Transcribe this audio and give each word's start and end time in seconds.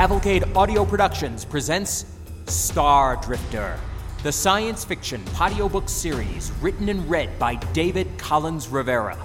Cavalcade 0.00 0.44
Audio 0.56 0.86
Productions 0.86 1.44
presents 1.44 2.06
Star 2.46 3.16
Drifter, 3.16 3.78
the 4.22 4.32
science 4.32 4.82
fiction 4.82 5.22
patio 5.34 5.66
audiobook 5.66 5.90
series 5.90 6.50
written 6.62 6.88
and 6.88 7.06
read 7.10 7.38
by 7.38 7.56
David 7.74 8.08
Collins 8.16 8.68
Rivera. 8.68 9.18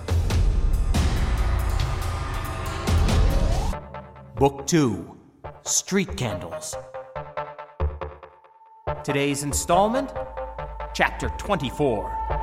Book 4.35 4.67
2 4.67 5.17
Street 5.63 6.17
Candles. 6.17 6.75
Today's 9.05 9.43
installment, 9.43 10.11
Chapter 10.93 11.29
24. 11.37 12.34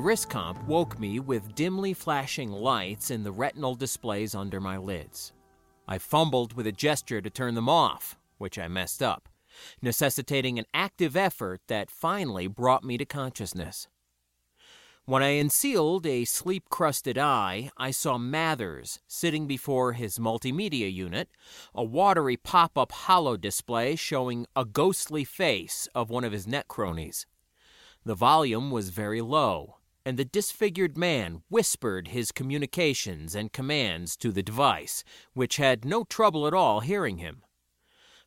Wrist 0.00 0.28
comp 0.28 0.62
woke 0.64 0.98
me 0.98 1.20
with 1.20 1.54
dimly 1.54 1.94
flashing 1.94 2.52
lights 2.52 3.10
in 3.10 3.22
the 3.24 3.32
retinal 3.32 3.74
displays 3.74 4.34
under 4.34 4.60
my 4.60 4.76
lids. 4.76 5.32
I 5.86 5.98
fumbled 5.98 6.52
with 6.52 6.66
a 6.66 6.72
gesture 6.72 7.20
to 7.20 7.30
turn 7.30 7.54
them 7.54 7.68
off, 7.68 8.18
which 8.36 8.58
I 8.58 8.68
messed 8.68 9.02
up, 9.02 9.28
necessitating 9.80 10.58
an 10.58 10.66
active 10.74 11.16
effort 11.16 11.62
that 11.68 11.90
finally 11.90 12.46
brought 12.46 12.84
me 12.84 12.98
to 12.98 13.06
consciousness. 13.06 13.88
When 15.06 15.22
I 15.22 15.28
unsealed 15.30 16.04
a 16.04 16.26
sleep 16.26 16.68
crusted 16.68 17.16
eye, 17.16 17.70
I 17.78 17.90
saw 17.90 18.18
Mathers 18.18 19.00
sitting 19.06 19.46
before 19.46 19.94
his 19.94 20.18
multimedia 20.18 20.92
unit, 20.92 21.30
a 21.74 21.82
watery 21.82 22.36
pop 22.36 22.76
up 22.76 22.92
holo 22.92 23.38
display 23.38 23.96
showing 23.96 24.46
a 24.54 24.66
ghostly 24.66 25.24
face 25.24 25.88
of 25.94 26.10
one 26.10 26.24
of 26.24 26.32
his 26.32 26.46
net 26.46 26.68
cronies. 26.68 27.24
The 28.04 28.14
volume 28.14 28.70
was 28.70 28.90
very 28.90 29.22
low, 29.22 29.77
and 30.04 30.18
the 30.18 30.24
disfigured 30.24 30.96
man 30.96 31.42
whispered 31.48 32.08
his 32.08 32.32
communications 32.32 33.34
and 33.34 33.52
commands 33.52 34.16
to 34.16 34.32
the 34.32 34.42
device, 34.42 35.04
which 35.34 35.56
had 35.56 35.84
no 35.84 36.04
trouble 36.04 36.46
at 36.46 36.54
all 36.54 36.80
hearing 36.80 37.18
him. 37.18 37.42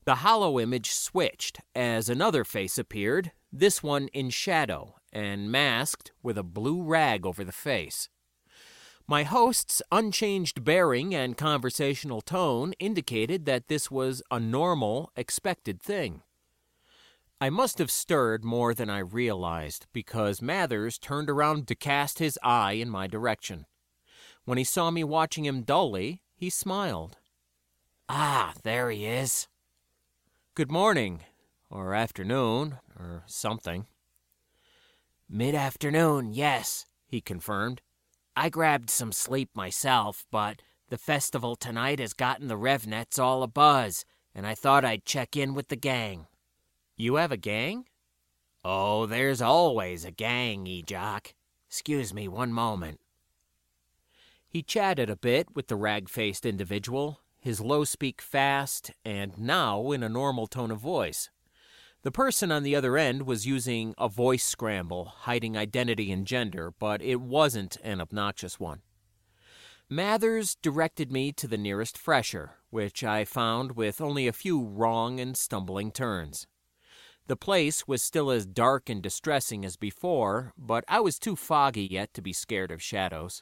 The 0.06 0.16
holo 0.16 0.60
image 0.60 0.92
switched 0.92 1.60
as 1.76 2.10
another 2.10 2.44
face 2.44 2.78
appeared, 2.78 3.32
this 3.52 3.84
one 3.84 4.08
in 4.10 4.30
shadow 4.30 4.96
and 5.14 5.52
masked 5.52 6.12
with 6.24 6.38
a 6.38 6.44
blue 6.44 6.82
rag 6.82 7.26
over 7.26 7.44
the 7.44 7.52
face. 7.52 8.10
My 9.08 9.24
host's 9.24 9.82
unchanged 9.92 10.64
bearing 10.64 11.14
and 11.14 11.38
conversational 11.38 12.22
tone 12.22 12.74
indicated 12.80 13.46
that 13.46 13.68
this 13.68 13.92
was 13.92 14.24
a 14.32 14.40
normal, 14.40 15.12
expected 15.16 15.82
thing. 15.82 16.22
I 17.44 17.50
must 17.50 17.80
have 17.80 17.90
stirred 17.90 18.46
more 18.46 18.76
than 18.76 18.88
I 18.88 19.00
realized 19.00 19.88
because 19.94 20.44
Mathers 20.44 21.00
turned 21.00 21.28
around 21.28 21.68
to 21.68 21.76
cast 21.76 22.20
his 22.20 22.38
eye 22.44 22.74
in 22.74 22.88
my 22.88 23.08
direction. 23.08 23.66
When 24.46 24.60
he 24.60 24.64
saw 24.64 24.92
me 24.92 25.04
watching 25.04 25.46
him 25.46 25.64
dully, 25.64 26.22
he 26.36 26.52
smiled. 26.52 27.18
Ah, 28.08 28.54
there 28.62 28.92
he 28.92 29.08
is. 29.08 29.48
Good 30.54 30.72
morning, 30.72 31.22
or 31.72 31.96
afternoon, 31.96 32.78
or 32.96 33.24
something. 33.26 33.88
Mid 35.28 35.56
afternoon, 35.56 36.34
yes, 36.34 36.86
he 37.08 37.22
confirmed. 37.22 37.82
I 38.36 38.50
grabbed 38.50 38.92
some 38.92 39.12
sleep 39.12 39.50
myself, 39.56 40.26
but 40.30 40.62
the 40.90 40.98
festival 41.00 41.56
tonight 41.56 41.98
has 41.98 42.14
gotten 42.14 42.50
the 42.50 42.58
RevNets 42.58 43.18
all 43.18 43.48
abuzz, 43.48 44.06
and 44.36 44.46
I 44.46 44.54
thought 44.54 44.86
I'd 44.86 45.06
check 45.06 45.36
in 45.36 45.56
with 45.56 45.70
the 45.70 45.76
gang. 45.76 46.28
You 47.02 47.16
have 47.16 47.32
a 47.32 47.36
gang? 47.38 47.86
Oh, 48.64 49.08
there's 49.08 49.42
always 49.42 50.06
a 50.06 50.12
gang, 50.12 50.66
Ejoq. 50.66 51.34
Excuse 51.68 52.14
me 52.14 52.28
one 52.28 52.54
moment. 52.54 53.00
He 54.48 54.62
chatted 54.62 55.10
a 55.10 55.16
bit 55.16 55.48
with 55.56 55.68
the 55.68 55.76
rag 55.76 56.10
faced 56.10 56.46
individual, 56.46 57.22
his 57.40 57.60
low 57.60 57.86
speak 57.86 58.22
fast, 58.22 58.92
and 59.04 59.36
now 59.40 59.90
in 59.90 60.04
a 60.04 60.10
normal 60.10 60.46
tone 60.46 60.70
of 60.70 60.78
voice. 60.78 61.32
The 62.04 62.12
person 62.12 62.52
on 62.52 62.62
the 62.62 62.76
other 62.76 62.96
end 62.98 63.24
was 63.24 63.48
using 63.48 63.96
a 63.98 64.08
voice 64.08 64.44
scramble, 64.44 65.06
hiding 65.06 65.58
identity 65.58 66.12
and 66.12 66.28
gender, 66.28 66.72
but 66.78 67.02
it 67.02 67.20
wasn't 67.20 67.78
an 67.84 68.00
obnoxious 68.00 68.60
one. 68.60 68.84
Mathers 69.90 70.56
directed 70.62 71.12
me 71.12 71.32
to 71.32 71.48
the 71.48 71.58
nearest 71.58 71.98
fresher, 71.98 72.58
which 72.70 73.04
I 73.04 73.26
found 73.26 73.72
with 73.72 74.00
only 74.00 74.28
a 74.28 74.34
few 74.34 74.64
wrong 74.64 75.20
and 75.20 75.36
stumbling 75.36 75.92
turns. 75.92 76.46
The 77.32 77.38
place 77.38 77.88
was 77.88 78.04
still 78.04 78.30
as 78.30 78.46
dark 78.46 78.90
and 78.90 79.02
distressing 79.02 79.64
as 79.64 79.78
before, 79.78 80.52
but 80.58 80.84
I 80.90 81.00
was 81.00 81.18
too 81.18 81.38
foggy 81.38 81.86
yet 81.86 82.14
to 82.16 82.22
be 82.22 82.34
scared 82.34 82.72
of 82.72 82.84
shadows. 82.84 83.42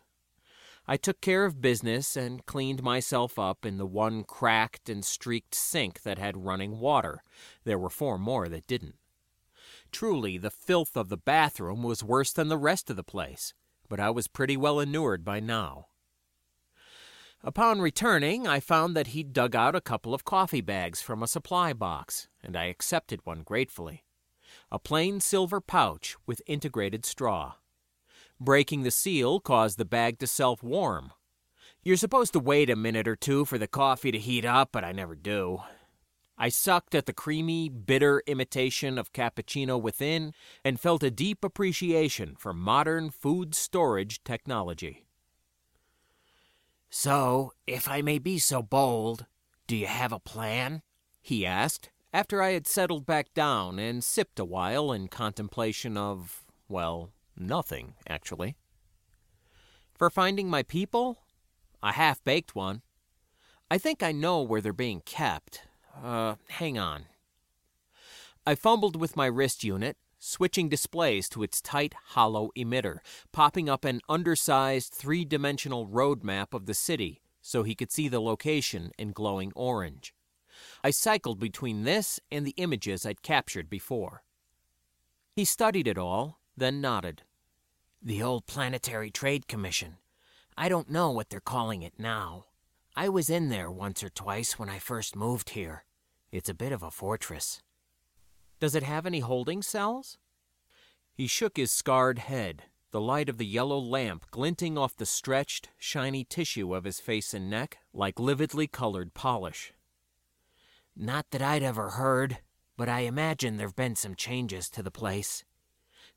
I 0.86 0.96
took 0.96 1.22
care 1.22 1.44
of 1.44 1.60
business 1.60 2.16
and 2.16 2.46
cleaned 2.46 2.84
myself 2.84 3.40
up 3.40 3.66
in 3.66 3.80
the 3.80 3.88
one 3.88 4.26
cracked 4.26 4.90
and 4.90 5.04
streaked 5.04 5.56
sink 5.56 6.04
that 6.04 6.20
had 6.20 6.46
running 6.46 6.80
water. 6.80 7.24
There 7.64 7.80
were 7.80 7.90
four 7.90 8.20
more 8.20 8.48
that 8.50 8.68
didn't. 8.68 9.00
Truly, 9.92 10.38
the 10.38 10.52
filth 10.52 10.96
of 10.96 11.10
the 11.10 11.18
bathroom 11.18 11.82
was 11.82 12.04
worse 12.04 12.32
than 12.32 12.48
the 12.48 12.60
rest 12.60 12.92
of 12.92 12.96
the 12.96 13.04
place, 13.04 13.56
but 13.90 14.00
I 14.00 14.12
was 14.12 14.28
pretty 14.28 14.56
well 14.56 14.80
inured 14.80 15.26
by 15.26 15.40
now. 15.40 15.88
Upon 17.42 17.80
returning, 17.80 18.48
I 18.48 18.60
found 18.60 18.98
that 18.98 19.08
he'd 19.08 19.32
dug 19.32 19.56
out 19.56 19.74
a 19.74 19.80
couple 19.80 20.14
of 20.14 20.26
coffee 20.26 20.60
bags 20.60 21.02
from 21.02 21.24
a 21.24 21.28
supply 21.28 21.72
box, 21.72 22.28
and 22.44 22.58
I 22.58 22.66
accepted 22.66 23.22
one 23.24 23.44
gratefully. 23.44 24.04
A 24.70 24.78
plain 24.78 25.22
silver 25.22 25.62
pouch 25.62 26.18
with 26.26 26.42
integrated 26.48 27.06
straw. 27.06 27.54
Breaking 28.42 28.84
the 28.84 28.92
seal 28.92 29.40
caused 29.40 29.78
the 29.78 29.86
bag 29.86 30.20
to 30.20 30.28
self 30.28 30.62
warm. 30.62 31.14
You're 31.82 31.96
supposed 31.96 32.34
to 32.34 32.40
wait 32.40 32.70
a 32.70 32.76
minute 32.76 33.08
or 33.08 33.16
two 33.16 33.46
for 33.46 33.58
the 33.58 33.68
coffee 33.68 34.12
to 34.12 34.20
heat 34.20 34.44
up, 34.44 34.70
but 34.74 34.84
I 34.84 34.92
never 34.92 35.16
do. 35.16 35.60
I 36.38 36.50
sucked 36.50 36.94
at 36.94 37.06
the 37.06 37.14
creamy, 37.14 37.70
bitter 37.70 38.22
imitation 38.28 38.98
of 38.98 39.14
cappuccino 39.14 39.82
within 39.82 40.34
and 40.66 40.80
felt 40.80 41.04
a 41.04 41.12
deep 41.12 41.46
appreciation 41.46 42.36
for 42.38 42.54
modern 42.54 43.10
food 43.12 43.56
storage 43.56 44.24
technology. 44.26 45.06
So, 46.90 47.54
if 47.68 47.88
I 47.88 48.02
may 48.02 48.18
be 48.18 48.40
so 48.40 48.62
bold, 48.62 49.26
do 49.68 49.76
you 49.76 49.88
have 49.88 50.12
a 50.12 50.20
plan? 50.20 50.82
he 51.22 51.46
asked, 51.46 51.90
after 52.12 52.42
I 52.42 52.52
had 52.52 52.66
settled 52.66 53.06
back 53.06 53.34
down 53.34 53.78
and 53.78 54.04
sipped 54.04 54.40
a 54.40 54.46
while 54.46 54.92
in 54.92 55.08
contemplation 55.08 55.96
of, 55.96 56.44
well, 56.68 57.12
nothing, 57.38 57.94
actually. 58.08 58.56
For 59.94 60.10
finding 60.10 60.50
my 60.50 60.64
people? 60.64 61.20
A 61.84 61.92
half 61.92 62.24
baked 62.24 62.56
one. 62.56 62.82
I 63.70 63.78
think 63.78 64.02
I 64.02 64.12
know 64.12 64.42
where 64.42 64.62
they're 64.62 64.74
being 64.74 65.02
kept. 65.02 65.62
Uh, 66.04 66.36
hang 66.48 66.80
on. 66.80 67.06
I 68.48 68.56
fumbled 68.56 68.96
with 68.96 69.16
my 69.16 69.28
wrist 69.28 69.64
unit, 69.64 69.98
switching 70.20 70.70
displays 70.70 71.28
to 71.30 71.42
its 71.42 71.62
tight, 71.62 71.96
holo 72.10 72.52
emitter, 72.58 73.00
popping 73.32 73.70
up 73.70 73.86
an 73.86 74.02
undersized 74.08 74.94
three 74.94 75.26
dimensional 75.26 75.88
road 75.88 76.24
map 76.24 76.54
of 76.54 76.66
the 76.66 76.74
city 76.74 77.22
so 77.42 77.64
he 77.64 77.74
could 77.74 77.92
see 77.92 78.08
the 78.08 78.22
location 78.22 78.92
in 78.98 79.12
glowing 79.12 79.52
orange. 79.56 80.14
I 80.84 80.92
cycled 80.92 81.40
between 81.40 81.84
this 81.84 82.20
and 82.32 82.46
the 82.46 82.54
images 82.58 83.06
I'd 83.06 83.22
captured 83.22 83.70
before. 83.70 84.24
He 85.36 85.46
studied 85.46 85.88
it 85.88 85.98
all, 85.98 86.40
then 86.58 86.82
nodded. 86.82 87.24
The 88.02 88.22
old 88.22 88.46
Planetary 88.46 89.10
Trade 89.10 89.48
Commission. 89.48 89.98
I 90.58 90.68
don't 90.68 90.90
know 90.90 91.12
what 91.12 91.30
they're 91.30 91.40
calling 91.40 91.82
it 91.82 91.94
now. 91.98 92.46
I 92.96 93.08
was 93.08 93.30
in 93.30 93.50
there 93.50 93.72
once 93.72 94.04
or 94.04 94.10
twice 94.10 94.60
when 94.60 94.70
I 94.70 94.80
first 94.80 95.16
moved 95.16 95.52
here. 95.52 95.86
It's 96.32 96.50
a 96.50 96.54
bit 96.54 96.74
of 96.74 96.84
a 96.84 96.92
fortress. 96.92 97.62
Does 98.60 98.76
it 98.76 98.84
have 98.84 99.06
any 99.06 99.20
holding 99.20 99.62
cells? 99.62 100.18
He 101.14 101.28
shook 101.28 101.58
his 101.58 101.72
scarred 101.72 102.20
head, 102.20 102.64
the 102.92 103.02
light 103.02 103.30
of 103.30 103.38
the 103.38 103.46
yellow 103.46 103.80
lamp 103.80 104.26
glinting 104.32 104.78
off 104.78 104.96
the 104.96 105.06
stretched, 105.06 105.70
shiny 105.78 106.24
tissue 106.24 106.74
of 106.74 106.84
his 106.84 107.00
face 107.00 107.34
and 107.34 107.50
neck 107.50 107.78
like 107.94 108.20
lividly 108.20 108.68
colored 108.68 109.14
polish. 109.14 109.74
Not 110.96 111.28
that 111.32 111.42
I'd 111.42 111.64
ever 111.64 111.92
heard, 111.92 112.40
but 112.76 112.90
I 112.90 113.02
imagine 113.02 113.58
there've 113.58 113.76
been 113.76 113.96
some 113.96 114.16
changes 114.16 114.70
to 114.72 114.84
the 114.84 114.92
place. 114.92 115.46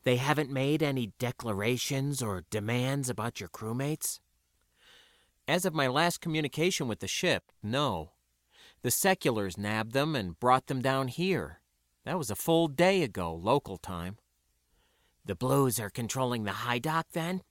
They 0.05 0.17
haven't 0.17 0.51
made 0.51 0.83
any 0.83 1.13
declarations 1.19 2.23
or 2.23 2.45
demands 2.51 3.09
about 3.09 3.39
your 3.39 3.49
crewmates? 3.49 4.19
As 5.47 5.65
of 5.65 5.75
my 5.75 5.87
last 5.87 6.21
communication 6.21 6.89
with 6.89 7.01
the 7.01 7.09
ship, 7.09 7.45
no. 7.63 8.13
The 8.83 8.91
seculars 8.91 9.57
nabbed 9.57 9.93
them 9.93 10.17
and 10.17 10.39
brought 10.39 10.67
them 10.67 10.83
down 10.83 11.09
here. 11.09 11.61
That 12.05 12.19
was 12.19 12.31
a 12.31 12.37
full 12.37 12.69
day 12.69 13.03
ago, 13.03 13.35
local 13.35 13.77
time. 13.77 14.17
The 15.25 15.37
Blues 15.37 15.79
are 15.79 15.91
controlling 15.91 16.45
the 16.45 16.53
high 16.53 16.81
dock 16.81 17.07
then? 17.13 17.43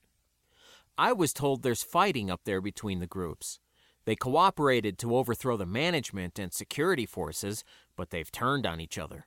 I 0.98 1.12
was 1.12 1.32
told 1.32 1.62
there's 1.62 1.82
fighting 1.82 2.30
up 2.30 2.42
there 2.44 2.60
between 2.60 3.00
the 3.00 3.06
groups. 3.06 3.58
They 4.04 4.14
cooperated 4.14 4.98
to 4.98 5.16
overthrow 5.16 5.56
the 5.56 5.64
management 5.64 6.38
and 6.38 6.52
security 6.52 7.06
forces, 7.06 7.64
but 7.96 8.10
they've 8.10 8.30
turned 8.30 8.66
on 8.66 8.80
each 8.80 8.98
other. 8.98 9.26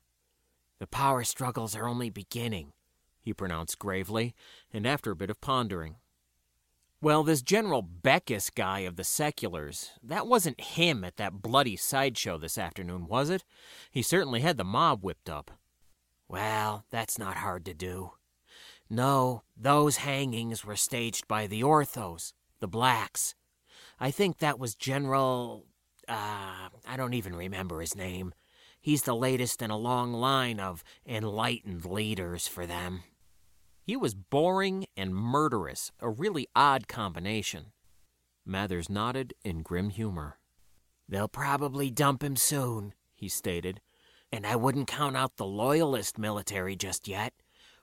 The 0.80 0.88
power 0.88 1.24
struggles 1.24 1.76
are 1.76 1.88
only 1.88 2.10
beginning, 2.10 2.74
he 3.22 3.34
pronounced 3.34 3.80
gravely, 3.80 4.36
and 4.72 4.86
after 4.86 5.12
a 5.12 5.16
bit 5.16 5.30
of 5.32 5.42
pondering. 5.42 5.96
Well, 7.02 7.24
this 7.24 7.42
General 7.42 7.84
Beckus 7.84 8.50
guy 8.54 8.80
of 8.80 8.96
the 8.96 9.04
seculars, 9.04 9.92
that 10.02 10.28
wasn't 10.28 10.60
him 10.60 11.04
at 11.04 11.18
that 11.18 11.42
bloody 11.42 11.76
sideshow 11.76 12.38
this 12.38 12.58
afternoon, 12.58 13.08
was 13.08 13.30
it? 13.30 13.44
He 13.92 14.02
certainly 14.02 14.42
had 14.42 14.58
the 14.58 14.64
mob 14.64 15.04
whipped 15.04 15.30
up. 15.30 15.52
Well, 16.28 16.86
that's 16.90 17.20
not 17.20 17.38
hard 17.38 17.66
to 17.66 17.74
do. 17.74 18.12
No, 18.90 19.44
those 19.58 19.98
hangings 19.98 20.64
were 20.64 20.76
staged 20.76 21.28
by 21.28 21.48
the 21.48 21.62
Orthos, 21.62 22.34
the 22.60 22.68
blacks. 22.68 23.36
I 24.00 24.10
think 24.12 24.38
that 24.38 24.60
was 24.60 24.76
General. 24.76 25.66
Uh, 26.08 26.70
I 26.88 26.98
don't 26.98 27.14
even 27.14 27.36
remember 27.36 27.82
his 27.82 27.96
name. 27.96 28.34
He's 28.80 29.04
the 29.04 29.16
latest 29.16 29.62
in 29.62 29.72
a 29.72 29.78
long 29.78 30.14
line 30.14 30.60
of 30.60 30.84
enlightened 31.06 31.86
leaders 31.86 32.48
for 32.48 32.66
them. 32.66 33.04
He 33.86 33.96
was 33.96 34.16
boring 34.16 34.88
and 34.98 35.14
murderous, 35.14 35.92
a 36.00 36.10
really 36.10 36.48
odd 36.56 36.88
combination. 36.88 37.68
Mathers 38.44 38.90
nodded 38.90 39.36
in 39.44 39.62
grim 39.62 39.92
humor. 39.92 40.40
They'll 41.08 41.28
probably 41.28 41.92
dump 41.92 42.24
him 42.24 42.36
soon, 42.36 42.96
he 43.14 43.30
stated, 43.30 43.82
and 44.32 44.48
I 44.48 44.56
wouldn't 44.56 44.88
count 44.88 45.16
out 45.16 45.38
the 45.38 45.46
loyalist 45.46 46.18
military 46.18 46.76
just 46.76 47.08
yet. 47.08 47.34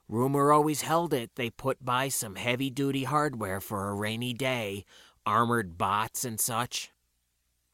Rumor 0.08 0.50
always 0.50 0.82
held 0.82 1.14
it 1.14 1.36
they 1.36 1.50
put 1.50 1.84
by 1.84 2.08
some 2.08 2.34
heavy 2.34 2.68
duty 2.68 3.04
hardware 3.04 3.60
for 3.60 3.88
a 3.88 3.94
rainy 3.94 4.34
day, 4.34 4.84
armored 5.24 5.78
bots 5.78 6.24
and 6.24 6.40
such. 6.40 6.90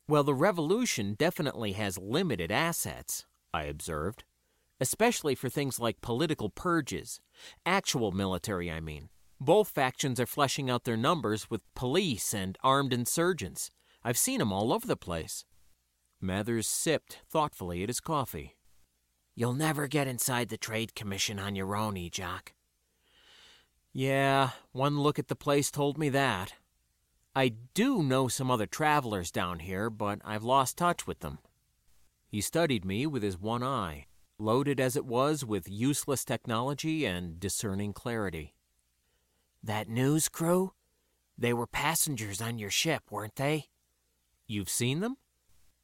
Well, 0.06 0.22
the 0.22 0.34
revolution 0.34 1.14
definitely 1.14 1.72
has 1.72 1.96
limited 1.96 2.52
assets, 2.52 3.24
I 3.54 3.64
observed, 3.64 4.24
especially 4.80 5.34
for 5.34 5.48
things 5.48 5.80
like 5.80 6.00
political 6.00 6.50
purges. 6.50 7.20
Actual 7.64 8.12
military, 8.12 8.70
I 8.70 8.80
mean. 8.80 9.08
Both 9.40 9.68
factions 9.68 10.18
are 10.18 10.26
fleshing 10.26 10.68
out 10.68 10.84
their 10.84 10.96
numbers 10.96 11.48
with 11.48 11.62
police 11.74 12.34
and 12.34 12.58
armed 12.62 12.92
insurgents. 12.92 13.70
I've 14.02 14.18
seen 14.18 14.40
'em 14.40 14.52
all 14.52 14.72
over 14.72 14.86
the 14.86 14.96
place. 14.96 15.44
Mathers 16.20 16.66
sipped 16.66 17.20
thoughtfully 17.28 17.82
at 17.82 17.88
his 17.88 18.00
coffee. 18.00 18.56
You'll 19.36 19.54
never 19.54 19.86
get 19.86 20.08
inside 20.08 20.48
the 20.48 20.58
Trade 20.58 20.96
Commission 20.96 21.38
on 21.38 21.54
your 21.54 21.76
own, 21.76 21.94
Ejoq. 21.94 22.48
Yeah, 23.92 24.50
one 24.72 24.98
look 24.98 25.20
at 25.20 25.28
the 25.28 25.36
place 25.36 25.70
told 25.70 25.96
me 25.96 26.08
that. 26.08 26.54
I 27.36 27.50
do 27.74 28.02
know 28.02 28.26
some 28.26 28.50
other 28.50 28.66
travelers 28.66 29.30
down 29.30 29.60
here, 29.60 29.90
but 29.90 30.20
I've 30.24 30.42
lost 30.42 30.76
touch 30.76 31.06
with 31.06 31.20
them. 31.20 31.38
He 32.26 32.40
studied 32.40 32.84
me 32.84 33.06
with 33.06 33.22
his 33.22 33.38
one 33.38 33.62
eye, 33.62 34.07
loaded 34.38 34.80
as 34.80 34.96
it 34.96 35.04
was 35.04 35.44
with 35.44 35.68
useless 35.68 36.24
technology 36.24 37.04
and 37.04 37.40
discerning 37.40 37.92
clarity. 37.92 38.54
That 39.62 39.88
news 39.88 40.28
crew? 40.28 40.72
They 41.36 41.52
were 41.52 41.66
passengers 41.66 42.40
on 42.40 42.58
your 42.58 42.70
ship, 42.70 43.04
weren't 43.10 43.36
they? 43.36 43.66
You've 44.46 44.70
seen 44.70 45.00
them? 45.00 45.16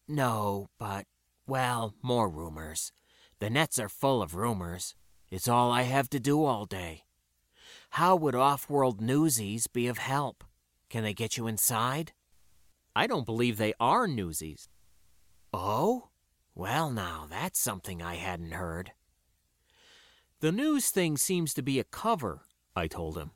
No, 0.09 0.69
but, 0.79 1.07
well, 1.47 1.95
more 2.03 2.29
rumors. 2.29 2.93
The 3.41 3.51
nets 3.51 3.79
are 3.79 3.89
full 3.89 4.23
of 4.23 4.35
rumors. 4.35 4.95
It's 5.31 5.49
all 5.49 5.71
I 5.71 5.83
have 5.83 6.09
to 6.11 6.21
do 6.21 6.45
all 6.45 6.65
day. 6.65 7.05
How 7.91 8.17
would 8.17 8.35
off 8.35 8.71
world 8.71 9.01
newsies 9.01 9.67
be 9.67 9.87
of 9.87 9.99
help? 9.99 10.45
Can 10.91 11.05
they 11.05 11.15
get 11.15 11.37
you 11.37 11.47
inside? 11.47 12.13
I 12.97 13.07
don't 13.07 13.27
believe 13.27 13.57
they 13.57 13.75
are 13.81 14.07
newsies. 14.07 14.69
Oh? 15.53 16.11
Well, 16.55 16.91
now, 16.91 17.27
that's 17.29 17.59
something 17.59 18.01
I 18.01 18.15
hadn't 18.15 18.53
heard. 18.53 18.93
The 20.41 20.53
news 20.53 20.91
thing 20.91 21.17
seems 21.17 21.53
to 21.55 21.63
be 21.63 21.81
a 21.81 21.85
cover, 21.85 22.43
I 22.77 22.87
told 22.87 23.17
him. 23.19 23.33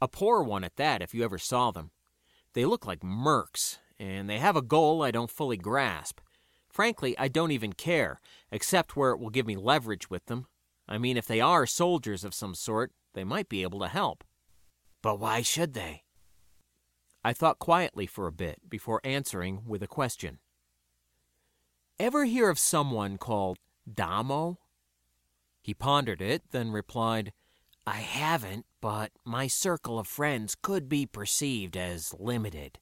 A 0.00 0.08
poor 0.08 0.42
one 0.42 0.64
at 0.64 0.76
that, 0.76 1.00
if 1.00 1.14
you 1.14 1.24
ever 1.24 1.38
saw 1.38 1.70
them. 1.70 1.90
They 2.54 2.64
look 2.64 2.84
like 2.84 3.00
mercs, 3.00 3.78
and 3.98 4.28
they 4.28 4.38
have 4.38 4.56
a 4.56 4.62
goal 4.62 5.02
I 5.02 5.10
don't 5.10 5.30
fully 5.30 5.56
grasp. 5.56 6.20
Frankly, 6.68 7.16
I 7.18 7.28
don't 7.28 7.52
even 7.52 7.72
care, 7.72 8.20
except 8.50 8.96
where 8.96 9.12
it 9.12 9.18
will 9.20 9.30
give 9.30 9.46
me 9.46 9.56
leverage 9.56 10.10
with 10.10 10.26
them. 10.26 10.46
I 10.88 10.98
mean, 10.98 11.16
if 11.16 11.26
they 11.26 11.40
are 11.40 11.66
soldiers 11.66 12.24
of 12.24 12.34
some 12.34 12.54
sort, 12.54 12.92
they 13.14 13.24
might 13.24 13.48
be 13.48 13.62
able 13.62 13.80
to 13.80 13.88
help. 13.88 14.24
But 15.02 15.20
why 15.20 15.42
should 15.42 15.74
they? 15.74 16.02
I 17.24 17.32
thought 17.32 17.58
quietly 17.58 18.06
for 18.06 18.26
a 18.26 18.32
bit 18.32 18.68
before 18.68 19.00
answering 19.04 19.62
with 19.66 19.82
a 19.82 19.88
question. 19.88 20.38
Ever 21.98 22.26
hear 22.26 22.50
of 22.50 22.58
someone 22.58 23.16
called 23.16 23.56
Damo? 23.90 24.58
He 25.62 25.72
pondered 25.72 26.20
it, 26.20 26.42
then 26.50 26.70
replied, 26.70 27.32
I 27.86 28.00
haven't, 28.00 28.66
but 28.82 29.12
my 29.24 29.46
circle 29.46 29.98
of 29.98 30.06
friends 30.06 30.54
could 30.60 30.90
be 30.90 31.06
perceived 31.06 31.74
as 31.74 32.14
limited. 32.18 32.78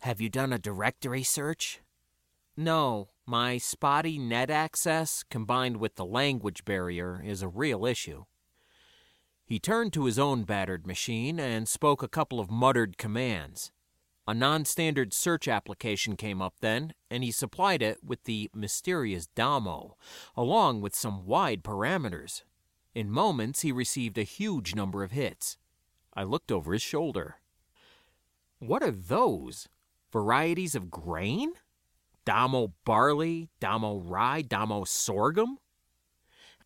Have 0.00 0.20
you 0.20 0.28
done 0.28 0.52
a 0.52 0.58
directory 0.58 1.22
search? 1.22 1.80
No, 2.58 3.08
my 3.24 3.56
spotty 3.56 4.18
net 4.18 4.50
access 4.50 5.24
combined 5.30 5.78
with 5.78 5.94
the 5.94 6.04
language 6.04 6.66
barrier 6.66 7.22
is 7.24 7.40
a 7.40 7.48
real 7.48 7.86
issue. 7.86 8.24
He 9.46 9.58
turned 9.58 9.94
to 9.94 10.04
his 10.04 10.18
own 10.18 10.44
battered 10.44 10.86
machine 10.86 11.40
and 11.40 11.66
spoke 11.66 12.02
a 12.02 12.08
couple 12.08 12.38
of 12.38 12.50
muttered 12.50 12.98
commands. 12.98 13.72
A 14.28 14.34
non 14.34 14.64
standard 14.64 15.14
search 15.14 15.46
application 15.46 16.16
came 16.16 16.42
up 16.42 16.54
then, 16.60 16.94
and 17.10 17.22
he 17.22 17.30
supplied 17.30 17.80
it 17.80 18.02
with 18.04 18.24
the 18.24 18.50
mysterious 18.52 19.28
Damo, 19.28 19.96
along 20.36 20.80
with 20.80 20.96
some 20.96 21.26
wide 21.26 21.62
parameters. 21.62 22.42
In 22.92 23.10
moments, 23.10 23.60
he 23.60 23.70
received 23.70 24.18
a 24.18 24.24
huge 24.24 24.74
number 24.74 25.04
of 25.04 25.12
hits. 25.12 25.58
I 26.12 26.24
looked 26.24 26.50
over 26.50 26.72
his 26.72 26.82
shoulder. 26.82 27.36
What 28.58 28.82
are 28.82 28.90
those? 28.90 29.68
Varieties 30.10 30.74
of 30.74 30.90
grain? 30.90 31.52
Damo 32.24 32.72
barley, 32.84 33.50
Damo 33.60 33.98
rye, 33.98 34.42
Damo 34.42 34.82
sorghum? 34.84 35.58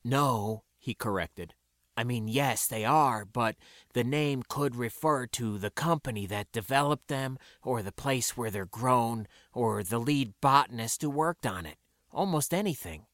No, 0.03 0.63
he 0.79 0.95
corrected. 0.95 1.55
I 1.97 2.05
mean, 2.05 2.29
yes, 2.29 2.67
they 2.67 2.85
are, 2.85 3.25
but 3.25 3.57
the 3.93 4.05
name 4.05 4.43
could 4.49 4.77
refer 4.77 5.27
to 5.27 5.59
the 5.59 5.71
company 5.71 6.27
that 6.27 6.53
developed 6.53 7.09
them, 7.09 7.39
or 7.63 7.83
the 7.83 7.93
place 7.93 8.37
where 8.37 8.51
they're 8.51 8.65
grown, 8.65 9.27
or 9.53 9.83
the 9.83 9.99
lead 9.99 10.33
botanist 10.41 11.03
who 11.03 11.11
worked 11.11 11.47
on 11.47 11.67
it. 11.67 11.77
Almost 12.13 12.55
anything. 12.55 13.07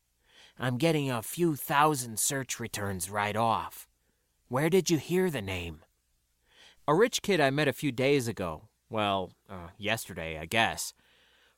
I'm 0.58 0.78
getting 0.78 1.10
a 1.10 1.22
few 1.22 1.56
thousand 1.56 2.18
search 2.18 2.60
returns 2.60 3.10
right 3.10 3.36
off. 3.36 3.88
Where 4.48 4.70
did 4.70 4.90
you 4.90 4.98
hear 4.98 5.30
the 5.30 5.42
name? 5.42 5.80
A 6.88 6.94
rich 6.94 7.20
kid 7.22 7.40
I 7.40 7.50
met 7.50 7.68
a 7.68 7.72
few 7.72 7.90
days 7.90 8.28
ago. 8.28 8.68
Well, 8.88 9.32
uh, 9.50 9.70
yesterday, 9.76 10.38
I 10.38 10.46
guess. 10.46 10.94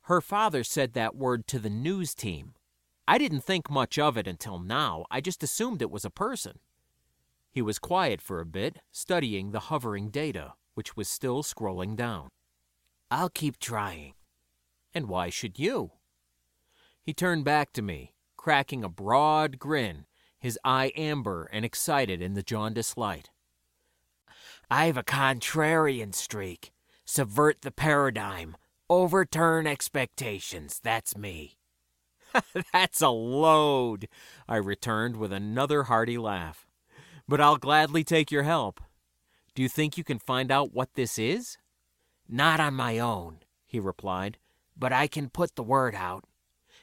Her 0.02 0.22
father 0.22 0.64
said 0.64 0.94
that 0.94 1.14
word 1.14 1.46
to 1.48 1.58
the 1.58 1.68
news 1.68 2.14
team. 2.14 2.54
I 3.06 3.18
didn't 3.18 3.44
think 3.44 3.70
much 3.70 3.98
of 3.98 4.16
it 4.16 4.26
until 4.26 4.58
now. 4.58 5.04
I 5.10 5.20
just 5.20 5.42
assumed 5.42 5.82
it 5.82 5.90
was 5.90 6.06
a 6.06 6.10
person. 6.10 6.58
He 7.50 7.62
was 7.62 7.78
quiet 7.78 8.20
for 8.20 8.40
a 8.40 8.46
bit, 8.46 8.78
studying 8.92 9.50
the 9.50 9.60
hovering 9.60 10.10
data, 10.10 10.54
which 10.74 10.96
was 10.96 11.08
still 11.08 11.42
scrolling 11.42 11.96
down. 11.96 12.28
I'll 13.10 13.30
keep 13.30 13.58
trying. 13.58 14.14
And 14.94 15.08
why 15.08 15.30
should 15.30 15.58
you? 15.58 15.92
He 17.02 17.14
turned 17.14 17.44
back 17.44 17.72
to 17.72 17.82
me, 17.82 18.14
cracking 18.36 18.84
a 18.84 18.88
broad 18.88 19.58
grin, 19.58 20.06
his 20.38 20.58
eye 20.64 20.92
amber 20.96 21.48
and 21.52 21.64
excited 21.64 22.20
in 22.22 22.34
the 22.34 22.42
jaundiced 22.42 22.96
light. 22.96 23.30
I've 24.70 24.96
a 24.96 25.02
contrarian 25.02 26.14
streak. 26.14 26.72
Subvert 27.04 27.62
the 27.62 27.70
paradigm, 27.70 28.54
Overturn 28.90 29.66
expectations. 29.66 30.80
That's 30.82 31.16
me. 31.16 31.58
That's 32.72 33.02
a 33.02 33.08
load, 33.08 34.08
I 34.46 34.56
returned 34.56 35.16
with 35.16 35.32
another 35.32 35.84
hearty 35.84 36.16
laugh. 36.18 36.67
But 37.28 37.40
I'll 37.40 37.58
gladly 37.58 38.04
take 38.04 38.32
your 38.32 38.44
help. 38.44 38.80
Do 39.54 39.62
you 39.62 39.68
think 39.68 39.98
you 39.98 40.04
can 40.04 40.18
find 40.18 40.50
out 40.50 40.72
what 40.72 40.94
this 40.94 41.18
is? 41.18 41.58
Not 42.28 42.60
on 42.60 42.74
my 42.74 42.98
own, 42.98 43.40
he 43.66 43.78
replied, 43.78 44.38
but 44.76 44.92
I 44.92 45.06
can 45.08 45.28
put 45.28 45.54
the 45.54 45.62
word 45.62 45.94
out. 45.94 46.24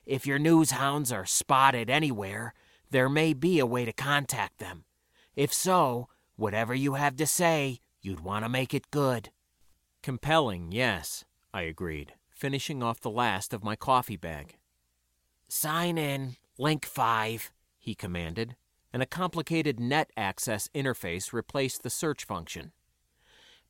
If 0.06 0.28
your 0.28 0.38
news 0.38 0.72
hounds 0.72 1.12
are 1.12 1.26
spotted 1.26 1.90
anywhere, 1.90 2.54
there 2.92 3.10
may 3.10 3.34
be 3.34 3.60
a 3.60 3.66
way 3.66 3.86
to 3.86 3.94
contact 3.94 4.60
them. 4.60 4.84
If 5.36 5.52
so, 5.52 6.10
whatever 6.36 6.76
you 6.76 6.94
have 6.94 7.16
to 7.18 7.26
say, 7.26 7.80
you'd 8.02 8.20
want 8.20 8.46
to 8.46 8.50
make 8.50 8.74
it 8.74 8.92
good. 8.92 9.32
Compelling, 10.04 10.72
yes. 10.72 11.26
I 11.54 11.64
agreed, 11.64 12.14
finishing 12.30 12.84
off 12.84 13.02
the 13.02 13.10
last 13.10 13.54
of 13.54 13.64
my 13.64 13.76
coffee 13.76 14.18
bag. 14.18 14.58
Sign 15.48 15.98
in, 15.98 16.36
link 16.58 16.86
5, 16.86 17.52
he 17.80 17.96
commanded, 17.96 18.56
and 18.96 19.04
a 19.04 19.06
complicated 19.06 19.78
net 19.78 20.10
access 20.16 20.70
interface 20.74 21.34
replaced 21.34 21.84
the 21.84 21.90
search 21.90 22.24
function. 22.24 22.72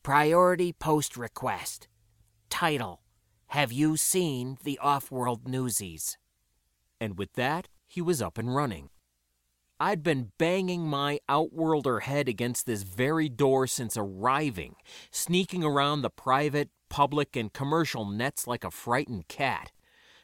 Priority 0.03 0.72
post 0.72 1.17
request. 1.17 1.88
Title 2.48 3.01
Have 3.48 3.72
you 3.72 3.98
seen 3.98 4.60
the 4.63 4.77
off 4.77 5.10
world 5.10 5.48
newsies? 5.48 6.20
And 7.01 7.17
with 7.17 7.34
that, 7.34 7.70
he 7.88 8.01
was 8.01 8.22
up 8.22 8.38
and 8.38 8.55
running. 8.55 8.91
I'd 9.79 10.03
been 10.03 10.32
banging 10.38 10.84
my 10.88 11.20
outworlder 11.27 12.01
head 12.01 12.29
against 12.29 12.67
this 12.67 12.84
very 12.84 13.27
door 13.27 13.65
since 13.65 13.98
arriving, 13.98 14.75
sneaking 15.10 15.63
around 15.63 16.03
the 16.03 16.12
private, 16.12 16.70
public, 16.88 17.36
and 17.36 17.51
commercial 17.51 18.05
nets 18.05 18.46
like 18.46 18.63
a 18.63 18.70
frightened 18.70 19.27
cat. 19.27 19.72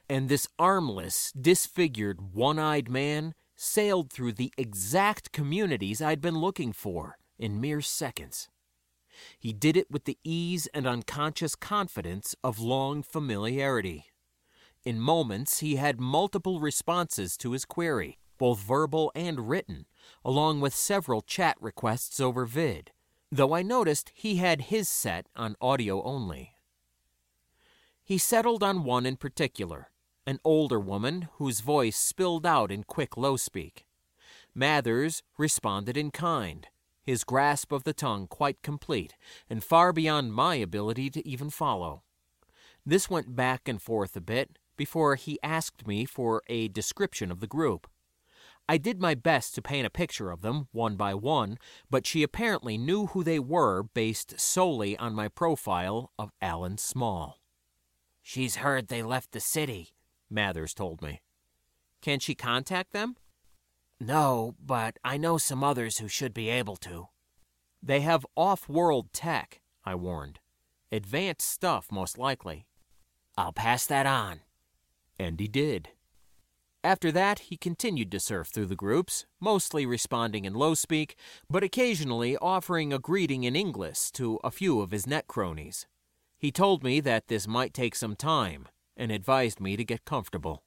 And 0.08 0.30
this 0.30 0.48
armless, 0.60 1.32
disfigured, 1.32 2.36
one 2.36 2.60
eyed 2.60 2.88
man 2.88 3.34
sailed 3.62 4.12
through 4.12 4.32
the 4.32 4.52
exact 4.58 5.32
communities 5.32 6.02
I'd 6.02 6.20
been 6.20 6.40
looking 6.40 6.74
for 6.74 7.20
in 7.38 7.62
mere 7.62 7.80
seconds. 7.80 8.50
He 9.38 9.54
did 9.54 9.78
it 9.78 9.92
with 9.92 10.06
the 10.06 10.18
ease 10.24 10.68
and 10.74 10.88
unconscious 10.88 11.56
confidence 11.56 12.36
of 12.44 12.58
long 12.58 13.04
familiarity. 13.04 14.06
In 14.84 15.00
moments, 15.00 15.60
he 15.60 15.76
had 15.76 16.02
multiple 16.02 16.60
responses 16.60 17.38
to 17.38 17.52
his 17.52 17.66
query, 17.66 18.18
both 18.40 18.60
verbal 18.60 19.12
and 19.14 19.48
written, 19.48 19.86
along 20.26 20.60
with 20.60 20.74
several 20.74 21.22
chat 21.22 21.56
requests 21.62 22.20
over 22.20 22.46
vid, 22.46 22.90
though 23.32 23.54
I 23.54 23.62
noticed 23.62 24.12
he 24.16 24.38
had 24.38 24.62
his 24.62 24.90
set 24.90 25.28
on 25.36 25.56
audio 25.62 26.02
only. 26.02 26.56
He 28.04 28.18
settled 28.18 28.64
on 28.64 28.84
one 28.84 29.06
in 29.06 29.18
particular, 29.18 29.91
an 30.32 30.40
older 30.46 30.80
woman 30.80 31.28
whose 31.34 31.60
voice 31.60 31.98
spilled 31.98 32.46
out 32.46 32.72
in 32.72 32.86
quick 32.86 33.18
low 33.18 33.36
speak. 33.36 33.86
Mathers 34.56 35.24
responded 35.38 35.98
in 35.98 36.10
kind, 36.10 36.68
his 37.04 37.26
grasp 37.26 37.74
of 37.74 37.84
the 37.84 37.94
tongue 37.94 38.28
quite 38.28 38.62
complete 38.62 39.16
and 39.50 39.62
far 39.62 39.92
beyond 39.92 40.34
my 40.34 40.56
ability 40.56 41.10
to 41.10 41.28
even 41.28 41.50
follow. 41.50 42.04
This 42.86 43.10
went 43.10 43.36
back 43.36 43.68
and 43.68 43.82
forth 43.82 44.16
a 44.16 44.22
bit 44.22 44.58
before 44.78 45.16
he 45.16 45.38
asked 45.44 45.86
me 45.86 46.06
for 46.06 46.44
a 46.48 46.70
description 46.70 47.30
of 47.30 47.42
the 47.42 47.46
group. 47.46 47.86
I 48.70 48.78
did 48.78 49.02
my 49.02 49.16
best 49.16 49.54
to 49.56 49.62
paint 49.62 49.86
a 49.86 49.90
picture 49.90 50.32
of 50.32 50.42
them, 50.42 50.70
one 50.72 50.96
by 50.96 51.14
one, 51.14 51.58
but 51.90 52.08
she 52.08 52.24
apparently 52.24 52.78
knew 52.78 53.08
who 53.08 53.22
they 53.22 53.38
were 53.38 53.84
based 53.84 54.40
solely 54.40 54.98
on 54.98 55.14
my 55.14 55.28
profile 55.28 56.14
of 56.18 56.32
Alan 56.42 56.78
Small. 56.78 57.42
She's 58.22 58.58
heard 58.58 58.88
they 58.88 59.04
left 59.04 59.34
the 59.34 59.42
city, 59.42 59.94
Mathers 60.32 60.74
told 60.74 61.02
me. 61.02 61.22
Can 62.02 62.20
she 62.20 62.34
contact 62.34 62.94
them? 62.94 63.18
No, 64.00 64.56
but 64.66 64.98
I 65.04 65.18
know 65.18 65.38
some 65.38 65.64
others 65.64 65.98
who 65.98 66.08
should 66.08 66.34
be 66.34 66.50
able 66.50 66.78
to. 66.78 67.10
They 67.84 68.00
have 68.00 68.26
off 68.36 68.70
world 68.70 69.12
tech, 69.14 69.62
I 69.86 69.96
warned. 69.96 70.40
Advanced 70.92 71.48
stuff, 71.48 71.92
most 71.92 72.18
likely. 72.18 72.66
I'll 73.38 73.52
pass 73.52 73.86
that 73.86 74.06
on. 74.06 74.40
And 75.20 75.40
he 75.40 75.48
did. 75.48 75.90
After 76.84 77.12
that, 77.12 77.40
he 77.40 77.58
continued 77.58 78.12
to 78.12 78.20
surf 78.20 78.48
through 78.48 78.66
the 78.68 78.76
groups, 78.76 79.28
mostly 79.40 79.86
responding 79.86 80.46
in 80.46 80.56
low 80.56 80.74
speak, 80.74 81.16
but 81.50 81.64
occasionally 81.64 82.38
offering 82.38 82.92
a 82.92 83.00
greeting 83.00 83.44
in 83.44 83.56
English 83.56 84.12
to 84.14 84.40
a 84.44 84.50
few 84.50 84.82
of 84.82 84.92
his 84.92 85.06
net 85.06 85.28
cronies. 85.28 85.86
He 86.40 86.52
told 86.52 86.84
me 86.84 87.02
that 87.02 87.28
this 87.28 87.48
might 87.48 87.74
take 87.74 87.96
some 87.96 88.16
time 88.16 88.68
and 88.96 89.12
advised 89.12 89.60
me 89.60 89.76
to 89.78 89.84
get 89.84 90.06
comfortable. 90.06 90.64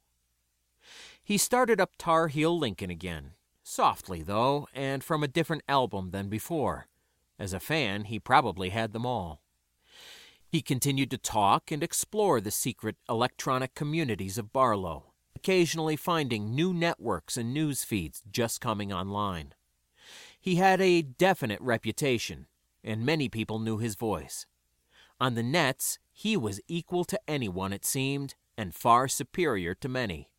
He 1.22 1.38
started 1.38 1.80
up 1.80 1.92
Tar 1.96 2.28
Heel 2.28 2.58
Lincoln 2.58 2.90
again, 2.90 3.32
softly 3.62 4.22
though, 4.22 4.68
and 4.74 5.02
from 5.02 5.22
a 5.22 5.28
different 5.28 5.62
album 5.68 6.10
than 6.10 6.28
before. 6.28 6.86
As 7.38 7.52
a 7.52 7.60
fan, 7.60 8.04
he 8.04 8.18
probably 8.18 8.70
had 8.70 8.92
them 8.92 9.06
all. 9.06 9.40
He 10.48 10.62
continued 10.62 11.10
to 11.10 11.18
talk 11.18 11.72
and 11.72 11.82
explore 11.82 12.40
the 12.40 12.50
secret 12.50 12.96
electronic 13.08 13.74
communities 13.74 14.38
of 14.38 14.52
Barlow, 14.52 15.12
occasionally 15.34 15.96
finding 15.96 16.54
new 16.54 16.72
networks 16.72 17.36
and 17.36 17.52
news 17.52 17.82
feeds 17.82 18.22
just 18.30 18.60
coming 18.60 18.92
online. 18.92 19.54
He 20.38 20.56
had 20.56 20.80
a 20.80 21.02
definite 21.02 21.60
reputation, 21.60 22.46
and 22.84 23.04
many 23.04 23.28
people 23.28 23.58
knew 23.58 23.78
his 23.78 23.94
voice. 23.94 24.46
On 25.18 25.34
the 25.34 25.42
nets, 25.42 25.98
he 26.14 26.36
was 26.36 26.60
equal 26.68 27.04
to 27.04 27.20
anyone, 27.28 27.72
it 27.72 27.84
seemed, 27.84 28.36
and 28.56 28.72
far 28.74 29.08
superior 29.08 29.74
to 29.74 29.88
many. 29.88 30.30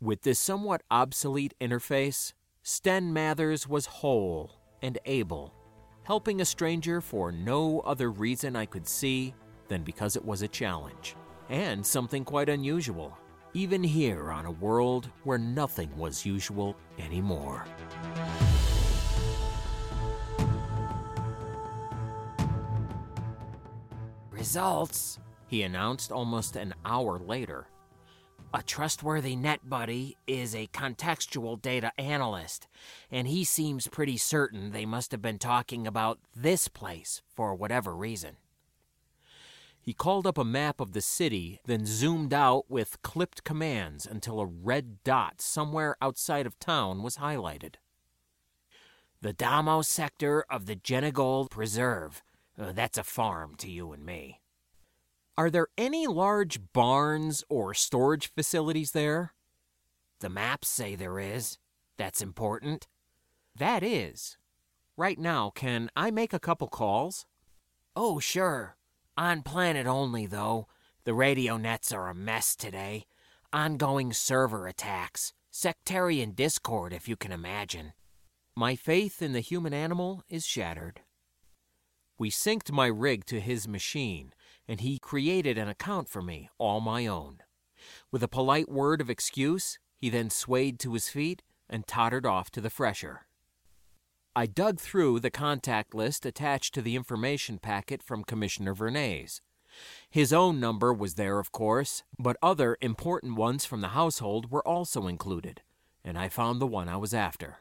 With 0.00 0.22
this 0.22 0.40
somewhat 0.40 0.82
obsolete 0.90 1.54
interface, 1.60 2.32
Sten 2.62 3.12
Mathers 3.12 3.68
was 3.68 3.84
whole 3.86 4.52
and 4.80 4.98
able, 5.04 5.54
helping 6.04 6.40
a 6.40 6.46
stranger 6.46 7.02
for 7.02 7.30
no 7.30 7.80
other 7.80 8.10
reason 8.10 8.56
I 8.56 8.64
could 8.64 8.88
see 8.88 9.34
than 9.68 9.82
because 9.82 10.16
it 10.16 10.24
was 10.24 10.40
a 10.40 10.48
challenge, 10.48 11.14
and 11.50 11.84
something 11.84 12.24
quite 12.24 12.48
unusual, 12.48 13.16
even 13.52 13.84
here 13.84 14.30
on 14.30 14.46
a 14.46 14.50
world 14.50 15.10
where 15.24 15.38
nothing 15.38 15.94
was 15.98 16.24
usual 16.24 16.74
anymore. 16.98 17.66
Results, 24.40 25.18
he 25.48 25.64
announced 25.64 26.10
almost 26.10 26.56
an 26.56 26.72
hour 26.86 27.18
later. 27.18 27.66
A 28.54 28.62
trustworthy 28.62 29.36
net 29.36 29.60
buddy 29.68 30.16
is 30.26 30.54
a 30.54 30.66
contextual 30.68 31.60
data 31.60 31.92
analyst, 31.98 32.66
and 33.10 33.28
he 33.28 33.44
seems 33.44 33.86
pretty 33.86 34.16
certain 34.16 34.70
they 34.70 34.86
must 34.86 35.12
have 35.12 35.20
been 35.20 35.38
talking 35.38 35.86
about 35.86 36.20
this 36.34 36.68
place 36.68 37.20
for 37.36 37.54
whatever 37.54 37.94
reason. 37.94 38.38
He 39.78 39.92
called 39.92 40.26
up 40.26 40.38
a 40.38 40.44
map 40.44 40.80
of 40.80 40.92
the 40.92 41.02
city, 41.02 41.60
then 41.66 41.84
zoomed 41.84 42.32
out 42.32 42.64
with 42.70 43.02
clipped 43.02 43.44
commands 43.44 44.06
until 44.06 44.40
a 44.40 44.46
red 44.46 45.04
dot 45.04 45.42
somewhere 45.42 45.96
outside 46.00 46.46
of 46.46 46.58
town 46.58 47.02
was 47.02 47.18
highlighted. 47.18 47.74
The 49.20 49.34
Damo 49.34 49.82
sector 49.82 50.46
of 50.48 50.64
the 50.64 50.76
Genegold 50.76 51.50
Preserve. 51.50 52.22
Uh, 52.60 52.72
that's 52.72 52.98
a 52.98 53.02
farm 53.02 53.54
to 53.56 53.70
you 53.70 53.92
and 53.92 54.04
me. 54.04 54.40
Are 55.38 55.48
there 55.48 55.68
any 55.78 56.06
large 56.06 56.60
barns 56.74 57.42
or 57.48 57.72
storage 57.72 58.30
facilities 58.34 58.92
there? 58.92 59.32
The 60.20 60.28
maps 60.28 60.68
say 60.68 60.94
there 60.94 61.18
is. 61.18 61.56
That's 61.96 62.20
important. 62.20 62.86
That 63.56 63.82
is. 63.82 64.36
Right 64.98 65.18
now, 65.18 65.50
can 65.54 65.90
I 65.96 66.10
make 66.10 66.34
a 66.34 66.38
couple 66.38 66.68
calls? 66.68 67.24
Oh, 67.96 68.18
sure. 68.18 68.76
On 69.16 69.42
planet 69.42 69.86
only, 69.86 70.26
though. 70.26 70.66
The 71.04 71.14
radio 71.14 71.56
nets 71.56 71.92
are 71.92 72.10
a 72.10 72.14
mess 72.14 72.54
today. 72.54 73.06
Ongoing 73.52 74.12
server 74.12 74.66
attacks. 74.66 75.32
Sectarian 75.50 76.32
discord, 76.32 76.92
if 76.92 77.08
you 77.08 77.16
can 77.16 77.32
imagine. 77.32 77.94
My 78.54 78.76
faith 78.76 79.22
in 79.22 79.32
the 79.32 79.40
human 79.40 79.72
animal 79.72 80.22
is 80.28 80.46
shattered. 80.46 81.00
We 82.20 82.28
synced 82.28 82.70
my 82.70 82.86
rig 82.86 83.24
to 83.26 83.40
his 83.40 83.66
machine, 83.66 84.34
and 84.68 84.82
he 84.82 84.98
created 84.98 85.56
an 85.56 85.68
account 85.68 86.06
for 86.06 86.20
me, 86.20 86.50
all 86.58 86.78
my 86.78 87.06
own. 87.06 87.38
With 88.12 88.22
a 88.22 88.28
polite 88.28 88.68
word 88.68 89.00
of 89.00 89.08
excuse, 89.08 89.78
he 89.96 90.10
then 90.10 90.28
swayed 90.28 90.78
to 90.80 90.92
his 90.92 91.08
feet 91.08 91.40
and 91.66 91.86
tottered 91.86 92.26
off 92.26 92.50
to 92.50 92.60
the 92.60 92.68
fresher. 92.68 93.22
I 94.36 94.44
dug 94.44 94.80
through 94.80 95.20
the 95.20 95.30
contact 95.30 95.94
list 95.94 96.26
attached 96.26 96.74
to 96.74 96.82
the 96.82 96.94
information 96.94 97.58
packet 97.58 98.02
from 98.02 98.24
Commissioner 98.24 98.74
Vernays. 98.74 99.40
His 100.10 100.30
own 100.30 100.60
number 100.60 100.92
was 100.92 101.14
there, 101.14 101.38
of 101.38 101.52
course, 101.52 102.02
but 102.18 102.36
other 102.42 102.76
important 102.82 103.36
ones 103.36 103.64
from 103.64 103.80
the 103.80 103.96
household 103.96 104.50
were 104.50 104.68
also 104.68 105.06
included, 105.06 105.62
and 106.04 106.18
I 106.18 106.28
found 106.28 106.60
the 106.60 106.66
one 106.66 106.86
I 106.86 106.98
was 106.98 107.14
after. 107.14 107.60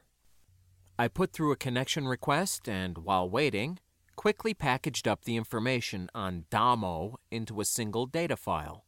I 0.97 1.07
put 1.07 1.31
through 1.31 1.53
a 1.53 1.55
connection 1.55 2.09
request, 2.09 2.67
and 2.67 2.97
while 2.97 3.29
waiting, 3.29 3.79
quickly 4.19 4.53
packaged 4.53 5.07
up 5.07 5.23
the 5.23 5.37
information 5.37 6.09
on 6.13 6.43
Damo 6.49 7.17
into 7.31 7.61
a 7.61 7.63
single 7.63 8.05
data 8.05 8.35
file. 8.35 8.83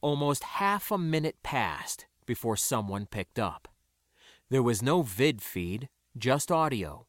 Almost 0.00 0.44
half 0.44 0.90
a 0.90 0.96
minute 0.96 1.36
passed 1.42 2.06
before 2.24 2.56
someone 2.56 3.04
picked 3.04 3.38
up. 3.38 3.68
There 4.48 4.62
was 4.62 4.82
no 4.82 5.02
vid 5.02 5.42
feed, 5.42 5.90
just 6.16 6.50
audio, 6.50 7.06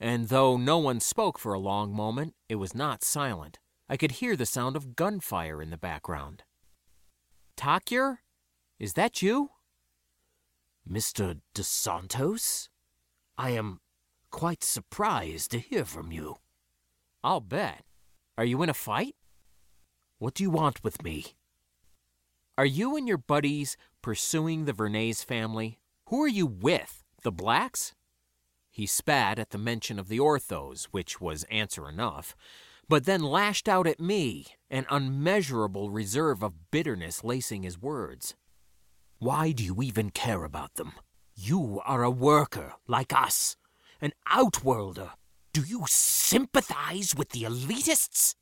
and 0.00 0.30
though 0.30 0.56
no 0.56 0.78
one 0.78 1.00
spoke 1.00 1.38
for 1.38 1.52
a 1.52 1.58
long 1.58 1.94
moment, 1.94 2.32
it 2.48 2.54
was 2.54 2.74
not 2.74 3.04
silent. 3.04 3.58
I 3.86 3.98
could 3.98 4.12
hear 4.12 4.34
the 4.34 4.46
sound 4.46 4.74
of 4.74 4.96
gunfire 4.96 5.60
in 5.60 5.68
the 5.68 5.76
background. 5.76 6.42
Takyr? 7.54 8.20
Is 8.78 8.94
that 8.94 9.20
you? 9.20 9.50
Mr. 10.90 11.38
De 11.52 11.64
Santos? 11.64 12.70
I 13.36 13.50
am 13.50 13.80
quite 14.30 14.64
surprised 14.64 15.50
to 15.50 15.58
hear 15.58 15.84
from 15.84 16.10
you. 16.10 16.38
I'll 17.24 17.40
bet. 17.40 17.84
Are 18.36 18.44
you 18.44 18.62
in 18.62 18.68
a 18.68 18.74
fight? 18.74 19.14
What 20.18 20.34
do 20.34 20.42
you 20.42 20.50
want 20.50 20.82
with 20.82 21.02
me? 21.02 21.26
Are 22.58 22.66
you 22.66 22.96
and 22.96 23.06
your 23.06 23.18
buddies 23.18 23.76
pursuing 24.02 24.64
the 24.64 24.72
Vernays 24.72 25.24
family? 25.24 25.78
Who 26.08 26.22
are 26.22 26.28
you 26.28 26.46
with? 26.46 27.04
The 27.22 27.32
blacks? 27.32 27.94
He 28.70 28.86
spat 28.86 29.38
at 29.38 29.50
the 29.50 29.58
mention 29.58 29.98
of 29.98 30.08
the 30.08 30.18
orthos, 30.18 30.84
which 30.90 31.20
was 31.20 31.44
answer 31.44 31.88
enough, 31.88 32.34
but 32.88 33.04
then 33.04 33.22
lashed 33.22 33.68
out 33.68 33.86
at 33.86 34.00
me, 34.00 34.46
an 34.70 34.86
unmeasurable 34.90 35.90
reserve 35.90 36.42
of 36.42 36.70
bitterness 36.70 37.22
lacing 37.22 37.62
his 37.62 37.80
words. 37.80 38.34
Why 39.18 39.52
do 39.52 39.62
you 39.62 39.80
even 39.82 40.10
care 40.10 40.42
about 40.42 40.74
them? 40.74 40.92
You 41.34 41.80
are 41.84 42.02
a 42.02 42.10
worker 42.10 42.74
like 42.88 43.12
us, 43.12 43.56
an 44.00 44.12
outworlder. 44.26 45.12
Do 45.52 45.62
you 45.62 45.84
sympathize 45.86 47.14
with 47.14 47.30
the 47.30 47.42
elitists? 47.42 48.34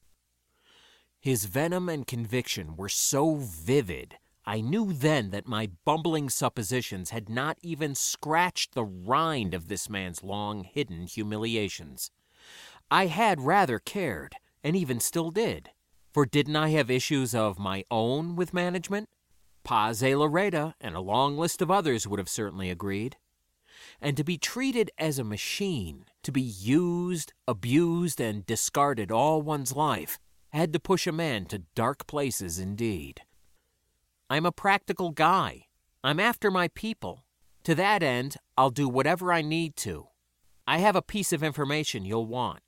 His 1.19 1.45
venom 1.45 1.89
and 1.89 2.07
conviction 2.07 2.77
were 2.77 2.89
so 2.89 3.35
vivid, 3.35 4.17
I 4.47 4.61
knew 4.61 4.93
then 4.93 5.31
that 5.31 5.47
my 5.47 5.71
bumbling 5.85 6.31
suppositions 6.31 7.11
had 7.11 7.29
not 7.29 7.59
even 7.63 7.95
scratched 7.95 8.75
the 8.75 8.85
rind 8.85 9.55
of 9.55 9.69
this 9.69 9.91
man's 9.91 10.23
long 10.23 10.65
hidden 10.65 11.07
humiliations. 11.07 12.11
I 12.91 13.07
had 13.07 13.41
rather 13.41 13.79
cared, 13.79 14.37
and 14.65 14.75
even 14.75 14.99
still 14.99 15.31
did, 15.31 15.71
for 16.13 16.27
didn't 16.27 16.57
I 16.57 16.71
have 16.71 16.91
issues 16.91 17.35
of 17.35 17.59
my 17.59 17.85
own 17.91 18.35
with 18.35 18.55
management? 18.55 19.09
Paz 19.63 20.01
Lareda 20.01 20.75
and 20.81 20.97
a 20.97 21.01
long 21.01 21.37
list 21.37 21.61
of 21.61 21.71
others 21.71 22.07
would 22.07 22.19
have 22.19 22.29
certainly 22.29 22.71
agreed. 22.71 23.17
And 24.01 24.17
to 24.17 24.25
be 24.25 24.39
treated 24.39 24.91
as 24.99 25.19
a 25.19 25.25
machine, 25.25 26.07
to 26.23 26.33
be 26.33 26.41
used, 26.41 27.33
abused, 27.47 28.21
and 28.21 28.47
discarded 28.47 29.11
all 29.13 29.43
one's 29.43 29.77
life, 29.77 30.19
had 30.51 30.73
to 30.73 30.81
push 30.81 31.07
a 31.07 31.13
man 31.13 31.45
to 31.47 31.63
dark 31.75 32.07
places 32.07 32.59
indeed. 32.59 33.23
I'm 34.29 34.47
a 34.47 34.53
practical 34.53 35.11
guy. 35.11 35.67
I'm 36.03 36.21
after 36.21 36.51
my 36.51 36.69
people. 36.69 37.25
To 37.65 37.75
that 37.75 38.03
end, 38.03 38.37
I'll 38.57 38.71
do 38.71 38.89
whatever 38.89 39.33
I 39.33 39.43
need 39.43 39.77
to. 39.77 40.09
I 40.67 40.79
have 40.79 40.97
a 40.97 41.03
piece 41.03 41.33
of 41.33 41.43
information 41.43 42.05
you'll 42.05 42.27
want. 42.27 42.61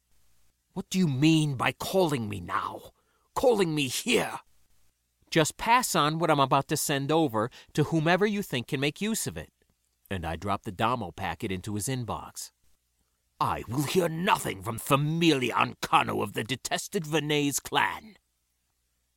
What 0.74 0.90
do 0.90 0.98
you 0.98 1.06
mean 1.06 1.54
by 1.54 1.72
calling 1.72 2.28
me 2.28 2.40
now? 2.40 2.92
Calling 3.34 3.74
me 3.74 3.88
here? 3.88 4.40
Just 5.30 5.56
pass 5.56 5.94
on 5.94 6.18
what 6.18 6.30
I'm 6.30 6.40
about 6.40 6.68
to 6.68 6.76
send 6.76 7.10
over 7.10 7.50
to 7.72 7.84
whomever 7.84 8.26
you 8.26 8.42
think 8.42 8.68
can 8.68 8.80
make 8.80 9.00
use 9.00 9.26
of 9.26 9.36
it. 9.36 9.50
And 10.12 10.26
I 10.26 10.36
dropped 10.36 10.66
the 10.66 10.72
Damo 10.72 11.10
packet 11.10 11.50
into 11.50 11.74
his 11.74 11.88
inbox. 11.88 12.50
I 13.40 13.64
will 13.66 13.84
hear 13.84 14.10
nothing 14.10 14.62
from 14.62 14.78
Familia 14.78 15.54
Ancano 15.54 16.22
of 16.22 16.34
the 16.34 16.44
detested 16.44 17.06
Venez 17.06 17.58
clan. 17.58 18.16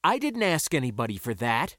I 0.05 0.17
didn't 0.17 0.43
ask 0.43 0.73
anybody 0.73 1.17
for 1.17 1.33
that. 1.33 1.75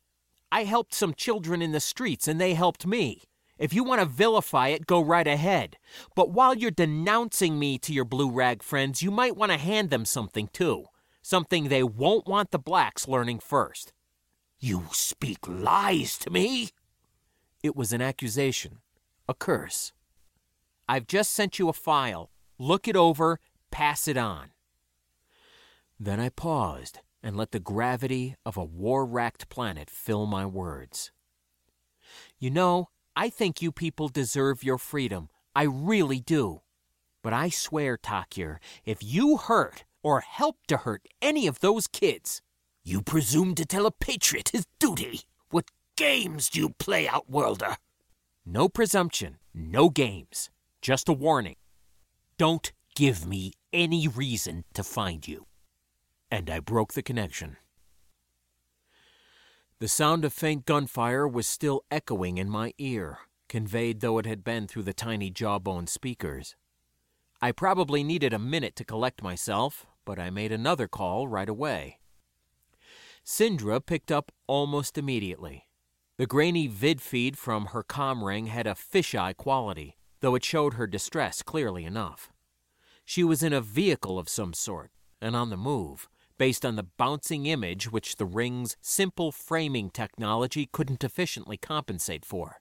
I 0.53 0.65
helped 0.65 0.95
some 0.95 1.15
children 1.15 1.63
in 1.63 1.73
the 1.73 1.81
streets 1.81 2.29
and 2.29 2.39
they 2.39 2.53
helped 2.53 2.87
me. 2.87 3.23
If 3.59 3.73
you 3.73 3.85
want 3.85 4.03
to 4.03 4.07
vilify 4.07 4.69
it, 4.69 4.87
go 4.87 5.01
right 5.01 5.27
ahead. 5.27 5.79
But 6.15 6.31
while 6.31 6.55
you're 6.55 6.71
denouncing 6.71 7.59
me 7.59 7.79
to 7.79 7.95
your 7.95 8.05
blue 8.05 8.31
rag 8.31 8.63
friends, 8.63 9.03
you 9.03 9.11
might 9.11 9.35
want 9.35 9.51
to 9.51 9.57
hand 9.59 9.89
them 9.89 10.05
something 10.05 10.51
too. 10.53 10.85
Something 11.23 11.69
they 11.69 11.83
won't 11.83 12.29
want 12.29 12.51
the 12.51 12.59
blacks 12.59 13.09
learning 13.09 13.39
first. 13.39 13.95
You 14.61 14.85
speak 14.93 15.49
lies 15.49 16.19
to 16.19 16.29
me? 16.29 16.69
It 17.63 17.75
was 17.75 17.95
an 17.95 18.03
accusation, 18.03 18.81
a 19.29 19.35
curse. 19.35 19.93
I've 20.89 21.07
just 21.07 21.33
sent 21.33 21.59
you 21.59 21.69
a 21.69 21.73
file. 21.73 22.31
Look 22.59 22.87
it 22.87 22.97
over, 22.97 23.41
pass 23.71 24.07
it 24.09 24.17
on. 24.17 24.51
Then 25.99 26.21
I 26.21 26.29
paused 26.29 27.01
and 27.23 27.37
let 27.37 27.51
the 27.51 27.61
gravity 27.61 28.37
of 28.45 28.57
a 28.57 28.65
war 28.65 29.05
racked 29.05 29.49
planet 29.49 29.91
fill 29.91 30.27
my 30.27 30.47
words. 30.47 31.11
You 32.39 32.51
know, 32.51 32.89
I 33.17 33.31
think 33.31 33.61
you 33.61 33.73
people 33.73 34.09
deserve 34.09 34.63
your 34.63 34.79
freedom. 34.79 35.29
I 35.55 35.65
really 35.65 36.21
do. 36.21 36.61
But 37.23 37.33
I 37.33 37.49
swear, 37.49 37.97
Takir, 37.97 38.59
if 38.85 39.03
you 39.03 39.39
hurt 39.39 39.85
or 40.03 40.21
help 40.21 40.59
to 40.69 40.77
hurt 40.77 41.03
any 41.21 41.47
of 41.47 41.61
those 41.61 41.89
kids, 41.89 42.43
you 42.85 43.03
presume 43.03 43.57
to 43.57 43.65
tell 43.65 43.87
a 43.87 43.91
patriot 43.91 44.51
his 44.51 44.67
duty. 44.79 45.23
What 45.51 45.71
games 45.97 46.49
do 46.51 46.61
you 46.61 46.69
play, 46.79 47.07
Outworlder? 47.07 47.77
No 48.49 48.69
presumption, 48.69 49.39
no 49.53 49.91
games. 49.91 50.51
Just 50.81 51.09
a 51.09 51.13
warning. 51.13 51.57
Don't 52.39 52.73
give 52.95 53.27
me 53.27 53.55
any 53.73 54.07
reason 54.07 54.65
to 54.75 54.85
find 54.85 55.27
you. 55.27 55.47
And 56.31 56.49
I 56.49 56.61
broke 56.61 56.93
the 56.93 57.03
connection. 57.03 57.57
The 59.81 59.89
sound 59.89 60.25
of 60.25 60.33
faint 60.33 60.65
gunfire 60.65 61.27
was 61.27 61.49
still 61.49 61.83
echoing 61.91 62.39
in 62.39 62.49
my 62.49 62.73
ear, 62.79 63.19
conveyed 63.49 63.99
though 63.99 64.19
it 64.19 64.27
had 64.27 64.45
been 64.45 64.69
through 64.69 64.85
the 64.85 64.95
tiny 64.95 65.29
jawbone 65.29 65.89
speakers. 65.89 66.55
I 67.43 67.51
probably 67.51 68.05
needed 68.05 68.33
a 68.33 68.39
minute 68.39 68.77
to 68.77 68.85
collect 68.85 69.25
myself, 69.25 69.87
but 70.05 70.21
I 70.21 70.31
made 70.31 70.53
another 70.53 70.87
call 70.87 71.27
right 71.27 71.49
away. 71.49 71.99
Sindra 73.25 73.85
picked 73.85 74.13
up 74.13 74.31
almost 74.47 74.97
immediately. 74.97 75.66
The 76.19 76.27
grainy 76.27 76.67
vid 76.67 77.03
feed 77.03 77.37
from 77.37 77.67
her 77.67 77.83
com 77.83 78.25
ring 78.25 78.47
had 78.47 78.67
a 78.67 78.75
fisheye 78.75 79.37
quality, 79.37 79.99
though 80.21 80.35
it 80.35 80.45
showed 80.45 80.75
her 80.75 80.87
distress 80.87 81.43
clearly 81.43 81.85
enough. 81.85 82.33
She 83.05 83.23
was 83.23 83.43
in 83.43 83.53
a 83.53 83.61
vehicle 83.61 84.19
of 84.19 84.29
some 84.29 84.55
sort, 84.55 84.91
and 85.21 85.37
on 85.37 85.51
the 85.51 85.59
move, 85.59 86.09
based 86.39 86.65
on 86.65 86.77
the 86.77 86.87
bouncing 86.97 87.45
image 87.45 87.93
which 87.93 88.17
the 88.17 88.25
ring's 88.25 88.79
simple 88.81 89.31
framing 89.31 89.91
technology 89.91 90.69
couldn't 90.73 91.05
efficiently 91.05 91.59
compensate 91.59 92.25
for. 92.25 92.61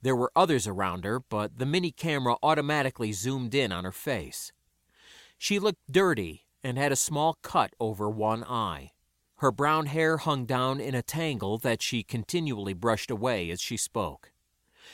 There 0.00 0.16
were 0.16 0.32
others 0.34 0.66
around 0.66 1.04
her, 1.04 1.20
but 1.20 1.58
the 1.58 1.66
mini 1.66 1.90
camera 1.90 2.36
automatically 2.42 3.12
zoomed 3.12 3.54
in 3.54 3.70
on 3.70 3.84
her 3.84 3.92
face. 3.92 4.50
She 5.36 5.58
looked 5.58 5.80
dirty 5.90 6.46
and 6.64 6.78
had 6.78 6.92
a 6.92 6.96
small 6.96 7.36
cut 7.42 7.74
over 7.78 8.08
one 8.08 8.44
eye. 8.44 8.91
Her 9.42 9.50
brown 9.50 9.86
hair 9.86 10.18
hung 10.18 10.46
down 10.46 10.78
in 10.78 10.94
a 10.94 11.02
tangle 11.02 11.58
that 11.58 11.82
she 11.82 12.04
continually 12.04 12.74
brushed 12.74 13.10
away 13.10 13.50
as 13.50 13.60
she 13.60 13.76
spoke. 13.76 14.30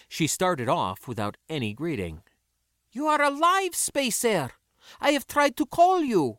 She 0.08 0.26
started 0.26 0.70
off 0.70 1.06
without 1.06 1.36
any 1.50 1.74
greeting. 1.74 2.22
You 2.90 3.08
are 3.08 3.20
alive, 3.20 3.74
Space 3.74 4.24
Air! 4.24 4.52
I 5.02 5.10
have 5.10 5.26
tried 5.26 5.54
to 5.58 5.66
call 5.66 6.00
you. 6.00 6.38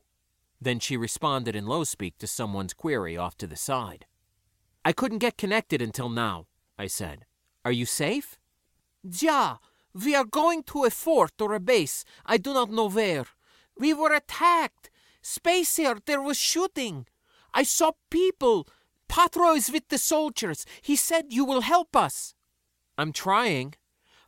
Then 0.60 0.80
she 0.80 0.98
responded 0.98 1.56
in 1.56 1.68
low 1.68 1.84
speak 1.84 2.18
to 2.18 2.26
someone's 2.26 2.74
query 2.74 3.16
off 3.16 3.38
to 3.38 3.46
the 3.46 3.56
side. 3.56 4.08
I 4.84 4.92
couldn't 4.92 5.20
get 5.20 5.38
connected 5.38 5.80
until 5.80 6.10
now, 6.10 6.48
I 6.80 6.88
said. 6.88 7.28
Are 7.64 7.72
you 7.72 7.86
safe? 7.86 8.40
Ja, 9.04 9.58
we 9.94 10.16
are 10.16 10.26
going 10.26 10.64
to 10.64 10.84
a 10.84 10.90
fort 10.90 11.40
or 11.40 11.54
a 11.54 11.60
base. 11.60 12.04
I 12.26 12.38
do 12.38 12.56
not 12.56 12.72
know 12.72 12.90
where. 12.90 13.28
We 13.78 13.94
were 13.94 14.16
attacked. 14.16 14.90
Space 15.22 15.78
Air, 15.78 15.98
there 16.08 16.24
was 16.24 16.38
shooting. 16.38 17.06
I 17.54 17.64
saw 17.64 17.92
people. 18.10 18.68
Patro 19.08 19.56
is 19.56 19.72
with 19.72 19.88
the 19.90 19.98
soldiers. 19.98 20.66
He 20.82 20.96
said 20.96 21.26
you 21.30 21.46
will 21.46 21.62
help 21.62 21.96
us. 21.96 22.36
I'm 22.98 23.12
trying. 23.12 23.76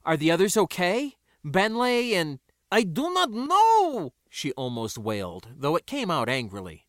Are 0.03 0.17
the 0.17 0.31
others 0.31 0.57
okay? 0.57 1.15
Benley 1.43 2.13
and. 2.13 2.39
I 2.73 2.83
do 2.83 3.13
not 3.13 3.31
know, 3.31 4.13
she 4.29 4.53
almost 4.53 4.97
wailed, 4.97 5.49
though 5.57 5.75
it 5.75 5.85
came 5.85 6.09
out 6.09 6.29
angrily. 6.29 6.87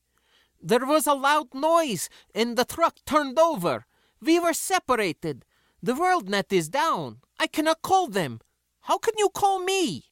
There 0.61 0.87
was 0.87 1.09
a 1.09 1.15
loud 1.15 1.53
noise, 1.53 2.09
and 2.33 2.57
the 2.57 2.65
truck 2.65 2.99
turned 3.05 3.37
over. 3.37 3.87
We 4.21 4.39
were 4.39 4.53
separated. 4.53 5.45
The 5.83 5.97
world 5.97 6.29
net 6.29 6.53
is 6.53 6.69
down. 6.69 7.19
I 7.41 7.49
cannot 7.49 7.83
call 7.83 8.07
them. 8.07 8.41
How 8.83 8.97
can 8.97 9.15
you 9.19 9.29
call 9.29 9.59
me? 9.59 10.05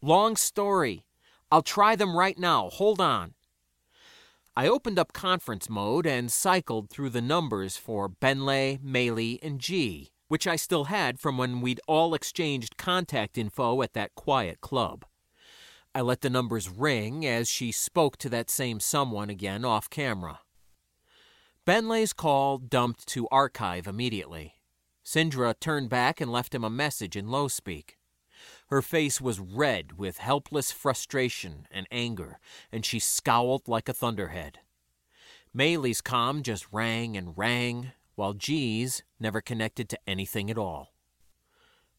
Long 0.00 0.36
story. 0.36 1.04
I'll 1.50 1.62
try 1.62 1.96
them 1.96 2.16
right 2.16 2.38
now. 2.38 2.70
Hold 2.70 3.00
on. 3.00 3.34
I 4.54 4.68
opened 4.68 4.98
up 4.98 5.14
conference 5.14 5.70
mode 5.70 6.06
and 6.06 6.30
cycled 6.30 6.90
through 6.90 7.08
the 7.08 7.22
numbers 7.22 7.78
for 7.78 8.06
Benley, 8.06 8.78
Meili, 8.84 9.38
and 9.42 9.58
G, 9.58 10.12
which 10.28 10.46
I 10.46 10.56
still 10.56 10.84
had 10.84 11.18
from 11.18 11.38
when 11.38 11.62
we'd 11.62 11.80
all 11.88 12.12
exchanged 12.12 12.76
contact 12.76 13.38
info 13.38 13.80
at 13.80 13.94
that 13.94 14.14
quiet 14.14 14.60
club. 14.60 15.06
I 15.94 16.02
let 16.02 16.20
the 16.20 16.28
numbers 16.28 16.68
ring 16.68 17.24
as 17.24 17.48
she 17.48 17.72
spoke 17.72 18.18
to 18.18 18.28
that 18.28 18.50
same 18.50 18.78
someone 18.78 19.30
again 19.30 19.64
off 19.64 19.88
camera. 19.88 20.40
Benley's 21.64 22.12
call 22.12 22.58
dumped 22.58 23.06
to 23.08 23.28
archive 23.28 23.86
immediately. 23.86 24.56
Sindra 25.02 25.54
turned 25.58 25.88
back 25.88 26.20
and 26.20 26.30
left 26.30 26.54
him 26.54 26.64
a 26.64 26.68
message 26.68 27.16
in 27.16 27.28
low 27.28 27.48
speak. 27.48 27.96
Her 28.72 28.80
face 28.80 29.20
was 29.20 29.38
red 29.38 29.98
with 29.98 30.16
helpless 30.16 30.72
frustration 30.72 31.66
and 31.70 31.86
anger, 31.90 32.38
and 32.72 32.86
she 32.86 33.00
scowled 33.00 33.68
like 33.68 33.86
a 33.86 33.92
thunderhead. 33.92 34.60
Meili's 35.52 36.00
com 36.00 36.42
just 36.42 36.66
rang 36.72 37.14
and 37.14 37.36
rang, 37.36 37.92
while 38.14 38.32
G's 38.32 39.02
never 39.20 39.42
connected 39.42 39.90
to 39.90 39.98
anything 40.06 40.50
at 40.50 40.56
all. 40.56 40.94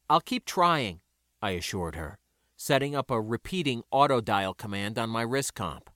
I'll 0.09 0.19
keep 0.19 0.45
trying, 0.45 1.01
I 1.43 1.51
assured 1.51 1.93
her, 1.93 2.17
setting 2.57 2.95
up 2.95 3.11
a 3.11 3.21
repeating 3.21 3.83
auto 3.91 4.19
dial 4.19 4.55
command 4.55 4.97
on 4.97 5.11
my 5.11 5.21
wrist 5.21 5.53
comp. 5.53 5.91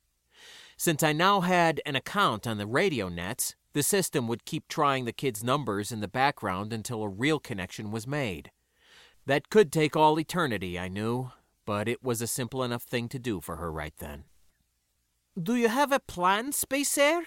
Since 0.77 1.01
I 1.01 1.11
now 1.11 1.41
had 1.41 1.81
an 1.87 1.95
account 1.95 2.45
on 2.45 2.59
the 2.59 2.67
radio 2.67 3.09
nets, 3.09 3.55
the 3.73 3.81
system 3.81 4.27
would 4.27 4.45
keep 4.45 4.67
trying 4.67 5.05
the 5.05 5.11
kids' 5.11 5.43
numbers 5.43 5.91
in 5.91 6.01
the 6.01 6.07
background 6.07 6.71
until 6.71 7.01
a 7.01 7.09
real 7.09 7.39
connection 7.39 7.89
was 7.89 8.05
made. 8.05 8.51
That 9.27 9.49
could 9.49 9.73
take 9.73 9.97
all 9.97 10.17
eternity, 10.17 10.79
I 10.79 10.87
knew, 10.87 11.31
but 11.65 11.89
it 11.89 12.01
was 12.01 12.21
a 12.21 12.27
simple 12.27 12.63
enough 12.63 12.83
thing 12.83 13.09
to 13.09 13.19
do 13.19 13.41
for 13.41 13.57
her 13.57 13.69
right 13.69 13.93
then. 13.97 14.23
Do 15.37 15.53
you 15.55 15.67
have 15.67 15.91
a 15.91 15.99
plan, 15.99 16.53
Space 16.53 16.97
Air? 16.97 17.23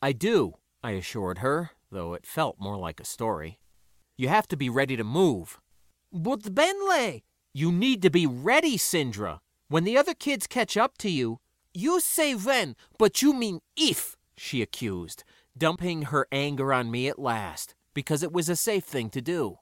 I 0.00 0.12
do, 0.12 0.54
I 0.82 0.92
assured 0.92 1.38
her, 1.38 1.72
though 1.92 2.14
it 2.14 2.24
felt 2.26 2.56
more 2.58 2.78
like 2.78 3.00
a 3.00 3.04
story. 3.04 3.60
You 4.16 4.28
have 4.28 4.48
to 4.48 4.56
be 4.56 4.70
ready 4.70 4.96
to 4.96 5.04
move. 5.04 5.60
But 6.10 6.54
Benley! 6.54 7.22
You 7.52 7.70
need 7.70 8.00
to 8.00 8.10
be 8.10 8.26
ready, 8.26 8.78
Sindra. 8.78 9.40
When 9.68 9.84
the 9.84 9.98
other 9.98 10.14
kids 10.14 10.46
catch 10.46 10.78
up 10.78 10.96
to 10.98 11.10
you, 11.10 11.38
You 11.74 12.00
say 12.00 12.34
when, 12.34 12.76
but 12.96 13.20
you 13.20 13.34
mean 13.34 13.60
if. 13.76 14.16
she 14.38 14.62
accused, 14.62 15.22
dumping 15.56 16.02
her 16.10 16.26
anger 16.32 16.72
on 16.72 16.90
me 16.90 17.08
at 17.08 17.18
last, 17.18 17.74
because 17.92 18.22
it 18.22 18.32
was 18.32 18.48
a 18.48 18.56
safe 18.56 18.84
thing 18.84 19.10
to 19.10 19.20
do. 19.20 19.58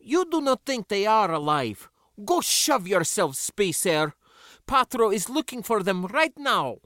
You 0.00 0.24
do 0.30 0.40
not 0.40 0.64
think 0.64 0.88
they 0.88 1.06
are 1.06 1.32
alive. 1.32 1.88
Go 2.24 2.40
shove 2.40 2.86
yourself, 2.86 3.36
Space 3.36 3.84
Air. 3.86 4.14
Patro 4.66 5.10
is 5.10 5.28
looking 5.28 5.62
for 5.62 5.82
them 5.82 6.06
right 6.06 6.32
now. 6.36 6.78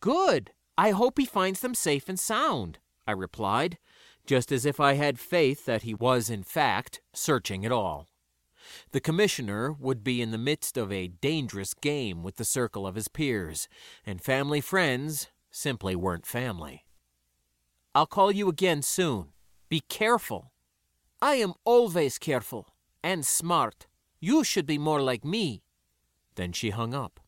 Good. 0.00 0.52
I 0.78 0.90
hope 0.90 1.18
he 1.18 1.26
finds 1.26 1.60
them 1.60 1.74
safe 1.74 2.08
and 2.08 2.18
sound, 2.18 2.78
I 3.06 3.12
replied, 3.12 3.78
just 4.26 4.50
as 4.52 4.64
if 4.64 4.80
I 4.80 4.94
had 4.94 5.18
faith 5.18 5.66
that 5.66 5.82
he 5.82 5.94
was, 5.94 6.30
in 6.30 6.42
fact, 6.42 7.00
searching 7.12 7.66
at 7.66 7.72
all. 7.72 8.08
The 8.92 9.00
commissioner 9.00 9.72
would 9.72 10.04
be 10.04 10.22
in 10.22 10.30
the 10.30 10.38
midst 10.38 10.76
of 10.76 10.92
a 10.92 11.08
dangerous 11.08 11.74
game 11.74 12.22
with 12.22 12.36
the 12.36 12.44
circle 12.44 12.86
of 12.86 12.94
his 12.94 13.08
peers, 13.08 13.68
and 14.06 14.22
family 14.22 14.60
friends 14.60 15.28
simply 15.50 15.96
weren't 15.96 16.26
family. 16.26 16.84
I'll 17.94 18.06
call 18.06 18.30
you 18.30 18.48
again 18.48 18.82
soon. 18.82 19.32
Be 19.68 19.80
careful. 19.80 20.52
I 21.22 21.34
am 21.34 21.52
always 21.64 22.18
careful 22.18 22.68
and 23.02 23.26
smart. 23.26 23.86
You 24.20 24.42
should 24.42 24.66
be 24.66 24.78
more 24.78 25.02
like 25.02 25.24
me. 25.24 25.62
Then 26.34 26.52
she 26.52 26.70
hung 26.70 26.94
up. 26.94 27.20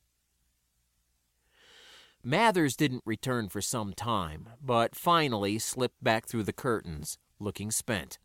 Mathers 2.25 2.77
didn't 2.77 3.03
return 3.05 3.49
for 3.49 3.61
some 3.61 3.93
time, 3.93 4.49
but 4.63 4.95
finally 4.95 5.59
slipped 5.59 6.03
back 6.03 6.27
through 6.27 6.45
the 6.45 6.53
curtains, 6.53 7.19
looking 7.39 7.71
spent. 7.71 8.19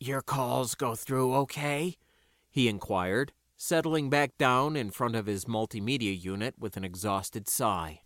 Your 0.00 0.22
calls 0.22 0.74
go 0.74 0.94
through 0.94 1.34
okay? 1.34 1.96
He 2.50 2.68
inquired, 2.68 3.32
settling 3.56 4.10
back 4.10 4.38
down 4.38 4.76
in 4.76 4.90
front 4.90 5.16
of 5.16 5.26
his 5.26 5.44
multimedia 5.44 6.14
unit 6.18 6.54
with 6.58 6.76
an 6.76 6.84
exhausted 6.84 7.48
sigh. 7.48 8.00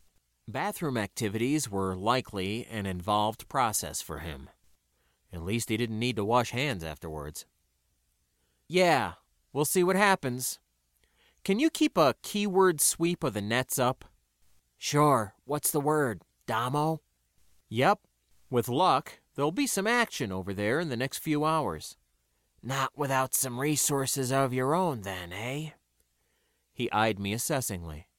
Bathroom 0.48 0.96
activities 0.96 1.70
were 1.70 1.94
likely 1.94 2.66
an 2.70 2.86
involved 2.86 3.48
process 3.48 4.00
for 4.00 4.20
him. 4.20 4.48
At 5.32 5.42
least 5.42 5.68
he 5.68 5.76
didn't 5.76 5.98
need 5.98 6.16
to 6.16 6.24
wash 6.24 6.50
hands 6.50 6.82
afterwards. 6.82 7.44
Yeah, 8.66 9.14
we'll 9.52 9.64
see 9.64 9.84
what 9.84 9.96
happens. 9.96 10.58
Can 11.44 11.58
you 11.58 11.70
keep 11.70 11.96
a 11.96 12.14
keyword 12.22 12.80
sweep 12.80 13.24
of 13.24 13.34
the 13.34 13.40
nets 13.40 13.78
up? 13.78 14.04
Sure. 14.76 15.34
What's 15.44 15.70
the 15.70 15.80
word? 15.80 16.22
Damo? 16.46 17.00
Yep. 17.68 18.00
With 18.50 18.68
luck, 18.68 19.20
there'll 19.34 19.52
be 19.52 19.66
some 19.66 19.86
action 19.86 20.32
over 20.32 20.54
there 20.54 20.80
in 20.80 20.88
the 20.88 20.96
next 20.96 21.18
few 21.18 21.44
hours. 21.44 21.96
Not 22.62 22.96
without 22.96 23.34
some 23.34 23.60
resources 23.60 24.32
of 24.32 24.52
your 24.52 24.74
own, 24.74 25.02
then, 25.02 25.32
eh? 25.32 25.70
He 26.72 26.90
eyed 26.92 27.18
me 27.18 27.32
assessingly. 27.32 28.06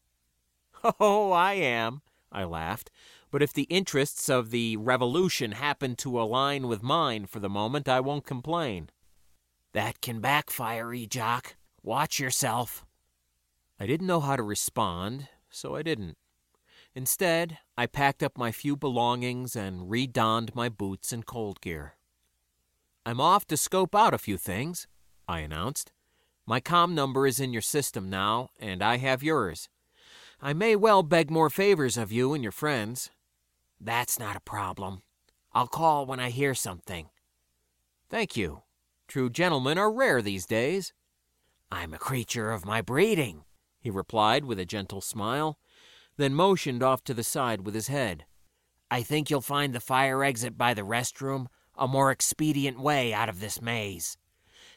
Oh, 0.97 1.31
I 1.31 1.55
am, 1.55 2.01
I 2.31 2.45
laughed. 2.45 2.89
But 3.31 3.43
if 3.43 3.53
the 3.53 3.63
interests 3.63 4.29
of 4.29 4.49
the 4.49 4.77
revolution 4.77 5.51
happen 5.51 5.95
to 5.97 6.19
align 6.19 6.67
with 6.67 6.81
mine 6.81 7.27
for 7.27 7.39
the 7.39 7.49
moment, 7.49 7.87
I 7.87 7.99
won't 7.99 8.25
complain. 8.25 8.89
That 9.73 10.01
can 10.01 10.19
backfire, 10.19 10.87
Ejoq. 10.87 11.53
Watch 11.83 12.19
yourself. 12.19 12.85
I 13.79 13.85
didn't 13.85 14.07
know 14.07 14.19
how 14.19 14.35
to 14.35 14.43
respond, 14.43 15.27
so 15.49 15.75
I 15.75 15.83
didn't. 15.83 16.17
Instead, 16.95 17.59
I 17.77 17.85
packed 17.85 18.23
up 18.23 18.37
my 18.37 18.51
few 18.51 18.75
belongings 18.75 19.55
and 19.55 19.89
redonned 19.89 20.55
my 20.55 20.69
boots 20.69 21.13
and 21.13 21.25
cold 21.25 21.61
gear. 21.61 21.93
I'm 23.05 23.21
off 23.21 23.45
to 23.47 23.57
scope 23.57 23.95
out 23.95 24.13
a 24.13 24.17
few 24.17 24.37
things, 24.37 24.87
I 25.27 25.39
announced. 25.39 25.91
My 26.45 26.59
com 26.59 26.95
number 26.95 27.27
is 27.27 27.39
in 27.39 27.53
your 27.53 27.61
system 27.61 28.09
now, 28.09 28.49
and 28.59 28.81
I 28.81 28.97
have 28.97 29.21
yours. 29.21 29.69
I 30.41 30.53
may 30.53 30.75
well 30.75 31.03
beg 31.03 31.29
more 31.29 31.49
favors 31.49 31.95
of 31.95 32.11
you 32.11 32.33
and 32.33 32.41
your 32.41 32.51
friends. 32.51 33.11
That's 33.79 34.19
not 34.19 34.35
a 34.35 34.41
problem. 34.41 35.03
I'll 35.53 35.67
call 35.67 36.05
when 36.05 36.19
I 36.19 36.29
hear 36.29 36.53
something. 36.53 37.09
Thank 38.09 38.35
you. 38.35 38.63
True 39.07 39.29
gentlemen 39.29 39.77
are 39.77 39.91
rare 39.91 40.21
these 40.21 40.45
days. 40.45 40.93
I'm 41.71 41.93
a 41.93 41.99
creature 41.99 42.51
of 42.51 42.65
my 42.65 42.81
breeding, 42.81 43.43
he 43.79 43.89
replied 43.89 44.45
with 44.45 44.59
a 44.59 44.65
gentle 44.65 45.01
smile, 45.01 45.57
then 46.17 46.33
motioned 46.33 46.83
off 46.83 47.03
to 47.05 47.13
the 47.13 47.23
side 47.23 47.61
with 47.61 47.73
his 47.73 47.87
head. 47.87 48.25
I 48.91 49.03
think 49.03 49.29
you'll 49.29 49.41
find 49.41 49.73
the 49.73 49.79
fire 49.79 50.23
exit 50.23 50.57
by 50.57 50.73
the 50.73 50.81
restroom 50.81 51.47
a 51.77 51.87
more 51.87 52.11
expedient 52.11 52.79
way 52.79 53.13
out 53.13 53.29
of 53.29 53.39
this 53.39 53.61
maze. 53.61 54.17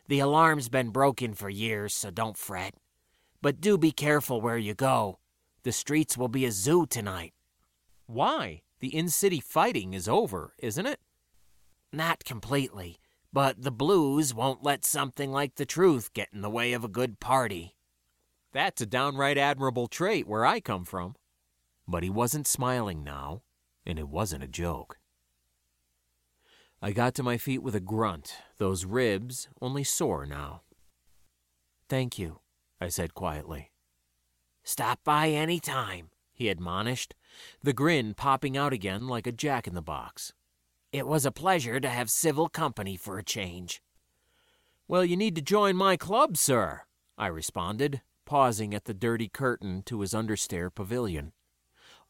The 0.09 0.21
alarm's 0.21 0.69
been 0.69 0.91
broken 0.91 1.35
for 1.35 1.49
years, 1.49 1.95
so 1.95 2.11
don't 2.11 2.37
fret. 2.37 2.75
But 3.41 3.61
do 3.61 3.77
be 3.77 3.91
careful 3.91 4.41
where 4.41 4.59
you 4.59 4.75
go. 4.75 5.19
The 5.65 5.73
streets 5.73 6.17
will 6.17 6.29
be 6.29 6.45
a 6.45 6.53
zoo 6.53 6.87
tonight. 6.87 7.33
Why? 8.07 8.63
The 8.83 8.97
in 8.97 9.11
city 9.11 9.39
fighting 9.39 9.95
is 9.95 10.09
over, 10.09 10.55
isn't 10.59 10.87
it? 10.87 10.99
Not 11.93 12.25
completely, 12.25 12.99
but 13.33 13.63
the 13.63 13.71
blues 13.71 14.35
won't 14.35 14.65
let 14.65 14.85
something 14.85 15.31
like 15.31 15.55
the 15.55 15.65
truth 15.65 16.13
get 16.13 16.31
in 16.33 16.41
the 16.41 16.51
way 16.51 16.73
of 16.73 16.83
a 16.83 16.89
good 16.89 17.21
party. 17.21 17.77
That's 18.53 18.81
a 18.81 18.87
downright 18.87 19.39
admirable 19.39 19.87
trait 19.87 20.27
where 20.27 20.45
I 20.45 20.59
come 20.59 20.85
from. 20.85 21.15
But 21.87 22.03
he 22.03 22.11
wasn't 22.11 22.49
smiling 22.49 23.05
now, 23.05 23.43
and 23.87 24.01
it 24.01 24.09
wasn't 24.09 24.43
a 24.43 24.49
joke. 24.49 24.99
I 26.83 26.91
got 26.91 27.15
to 27.15 27.23
my 27.23 27.39
feet 27.39 27.63
with 27.63 27.77
a 27.77 27.81
grunt, 27.81 28.37
those 28.59 28.85
ribs 28.85 29.49
only 29.61 29.85
sore 29.85 30.27
now. 30.27 30.63
Thank 31.89 32.19
you, 32.19 32.41
I 32.81 32.89
said 32.89 33.15
quietly. 33.15 33.71
Stop 34.65 34.99
by 35.05 35.29
any 35.29 35.61
time, 35.61 36.11
he 36.33 36.49
admonished, 36.49 37.15
the 37.63 37.73
grin 37.73 38.15
popping 38.15 38.57
out 38.57 38.73
again 38.73 39.07
like 39.07 39.27
a 39.27 39.33
jack 39.33 39.67
in 39.67 39.75
the 39.75 39.83
box. 39.83 40.33
It 40.93 41.07
was 41.07 41.25
a 41.25 41.33
pleasure 41.33 41.81
to 41.81 41.89
have 41.89 42.11
civil 42.11 42.49
company 42.49 42.97
for 42.97 43.19
a 43.19 43.25
change. 43.25 43.83
Well, 44.89 45.05
you 45.05 45.17
need 45.17 45.35
to 45.37 45.43
join 45.43 45.77
my 45.77 45.97
club, 45.97 46.37
sir, 46.37 46.83
I 47.17 47.29
responded, 47.29 48.03
pausing 48.27 48.75
at 48.75 48.85
the 48.85 48.95
dirty 48.95 49.29
curtain 49.29 49.83
to 49.87 50.01
his 50.01 50.13
understair 50.13 50.75
pavilion. 50.75 51.33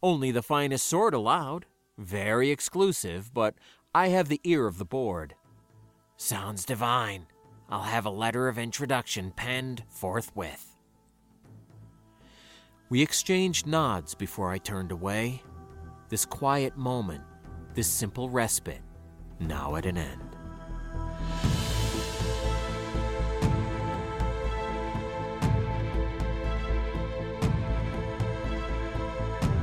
Only 0.03 0.31
the 0.31 0.43
finest 0.43 0.87
sort 0.87 1.15
allowed. 1.15 1.67
Very 1.97 2.51
exclusive, 2.51 3.33
but 3.33 3.55
I 3.95 4.09
have 4.09 4.29
the 4.29 4.41
ear 4.43 4.67
of 4.67 4.79
the 4.79 4.85
board. 4.85 5.35
Sounds 6.17 6.65
divine. 6.65 7.27
I'll 7.69 7.83
have 7.83 8.07
a 8.07 8.11
letter 8.11 8.49
of 8.49 8.59
introduction 8.59 9.31
penned 9.31 9.85
forthwith. 9.89 10.72
We 12.93 13.01
exchanged 13.01 13.67
nods 13.67 14.15
before 14.15 14.51
I 14.51 14.59
turned 14.59 14.93
away. 14.93 15.43
This 16.11 16.27
quiet 16.27 16.77
moment, 16.77 17.23
this 17.73 17.89
simple 17.89 18.29
respite, 18.29 18.83
now 19.41 19.77
at 19.77 19.87
an 19.87 19.97
end. 19.97 20.21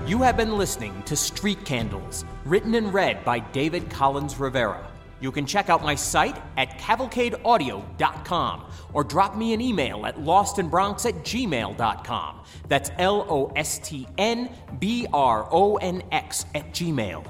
You 0.08 0.24
have 0.24 0.36
been 0.36 0.58
listening 0.58 1.04
to 1.04 1.16
Street 1.16 1.64
Candles, 1.66 2.26
written 2.46 2.74
and 2.74 2.92
read 2.92 3.24
by 3.24 3.38
David 3.38 3.92
Collins 3.92 4.40
Rivera. 4.40 4.89
You 5.22 5.32
can 5.32 5.46
check 5.46 5.70
out 5.70 5.84
my 5.84 5.96
site 5.96 6.42
at 6.58 6.78
cavalcadeaudio.com 6.80 8.64
or 8.94 9.04
drop 9.04 9.36
me 9.36 9.54
an 9.54 9.62
email 9.62 10.06
at 10.06 10.18
lostnbronx 10.18 11.06
at 11.06 11.16
gmail.com. 11.26 12.40
That's 12.68 12.92
L 12.98 13.26
O 13.30 13.52
S 13.56 13.80
T 13.80 14.08
N 14.18 14.50
B 14.80 15.08
R 15.12 15.48
O 15.52 15.78
N 15.78 16.04
X 16.12 16.46
at 16.56 16.72
gmail. 16.72 17.26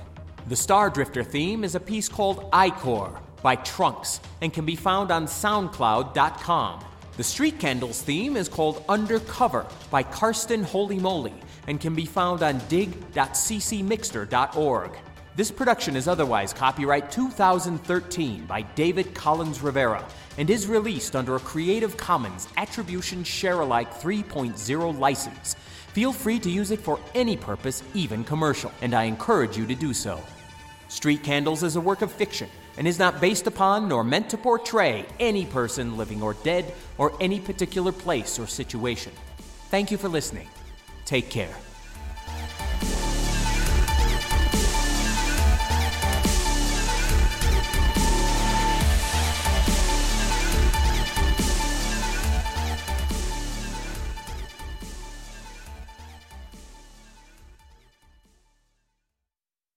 The 0.47 0.56
Star 0.56 0.89
Drifter 0.89 1.23
theme 1.23 1.63
is 1.63 1.75
a 1.75 1.80
piece 1.80 2.10
called 2.10 2.49
Icor 2.52 3.19
by 3.41 3.56
Trunks 3.56 4.19
and 4.41 4.54
can 4.54 4.65
be 4.65 4.75
found 4.75 5.12
on 5.12 5.25
SoundCloud.com. 5.25 6.86
The 7.17 7.23
Street 7.23 7.60
Candles 7.60 8.02
theme 8.02 8.38
is 8.38 8.47
called 8.47 8.86
Undercover 8.88 9.65
by 9.91 10.04
Karsten 10.04 10.63
Holy 10.63 10.97
Moly 10.97 11.34
and 11.67 11.78
can 11.80 11.93
be 11.93 12.06
found 12.06 12.41
on 12.43 12.60
dig.ccmixter.org. 12.69 14.91
This 15.39 15.52
production 15.52 15.95
is 15.95 16.10
otherwise 16.10 16.52
copyright 16.52 17.12
2013 17.12 18.45
by 18.45 18.62
David 18.62 19.13
Collins 19.15 19.62
Rivera 19.62 20.06
and 20.38 20.49
is 20.49 20.67
released 20.67 21.15
under 21.15 21.38
a 21.38 21.39
Creative 21.39 21.95
Commons 21.95 22.49
Attribution 22.58 23.23
Share 23.23 23.62
Alike 23.62 24.02
3.0 24.02 24.99
license. 24.99 25.56
Feel 25.93 26.12
free 26.12 26.39
to 26.39 26.49
use 26.49 26.71
it 26.71 26.82
for 26.82 26.99
any 27.15 27.38
purpose, 27.38 27.84
even 27.93 28.25
commercial, 28.25 28.69
and 28.82 28.93
I 28.93 29.04
encourage 29.04 29.56
you 29.56 29.65
to 29.67 29.75
do 29.75 29.93
so. 29.93 30.21
Street 30.89 31.23
Candles 31.23 31.63
is 31.63 31.78
a 31.78 31.82
work 31.82 32.02
of 32.02 32.12
fiction 32.12 32.49
and 32.78 32.86
is 32.86 32.99
not 32.99 33.21
based 33.21 33.47
upon 33.47 33.88
nor 33.88 34.04
meant 34.04 34.30
to 34.32 34.38
portray 34.38 35.06
any 35.21 35.45
person 35.45 35.95
living 35.95 36.21
or 36.21 36.34
dead 36.43 36.73
or 36.97 37.13
any 37.21 37.39
particular 37.39 37.93
place 37.93 38.38
or 38.39 38.45
situation. 38.45 39.13
Thank 39.69 39.89
you 39.89 39.97
for 39.97 40.10
listening. 40.10 40.49
Take 41.06 41.30
care. 41.30 41.56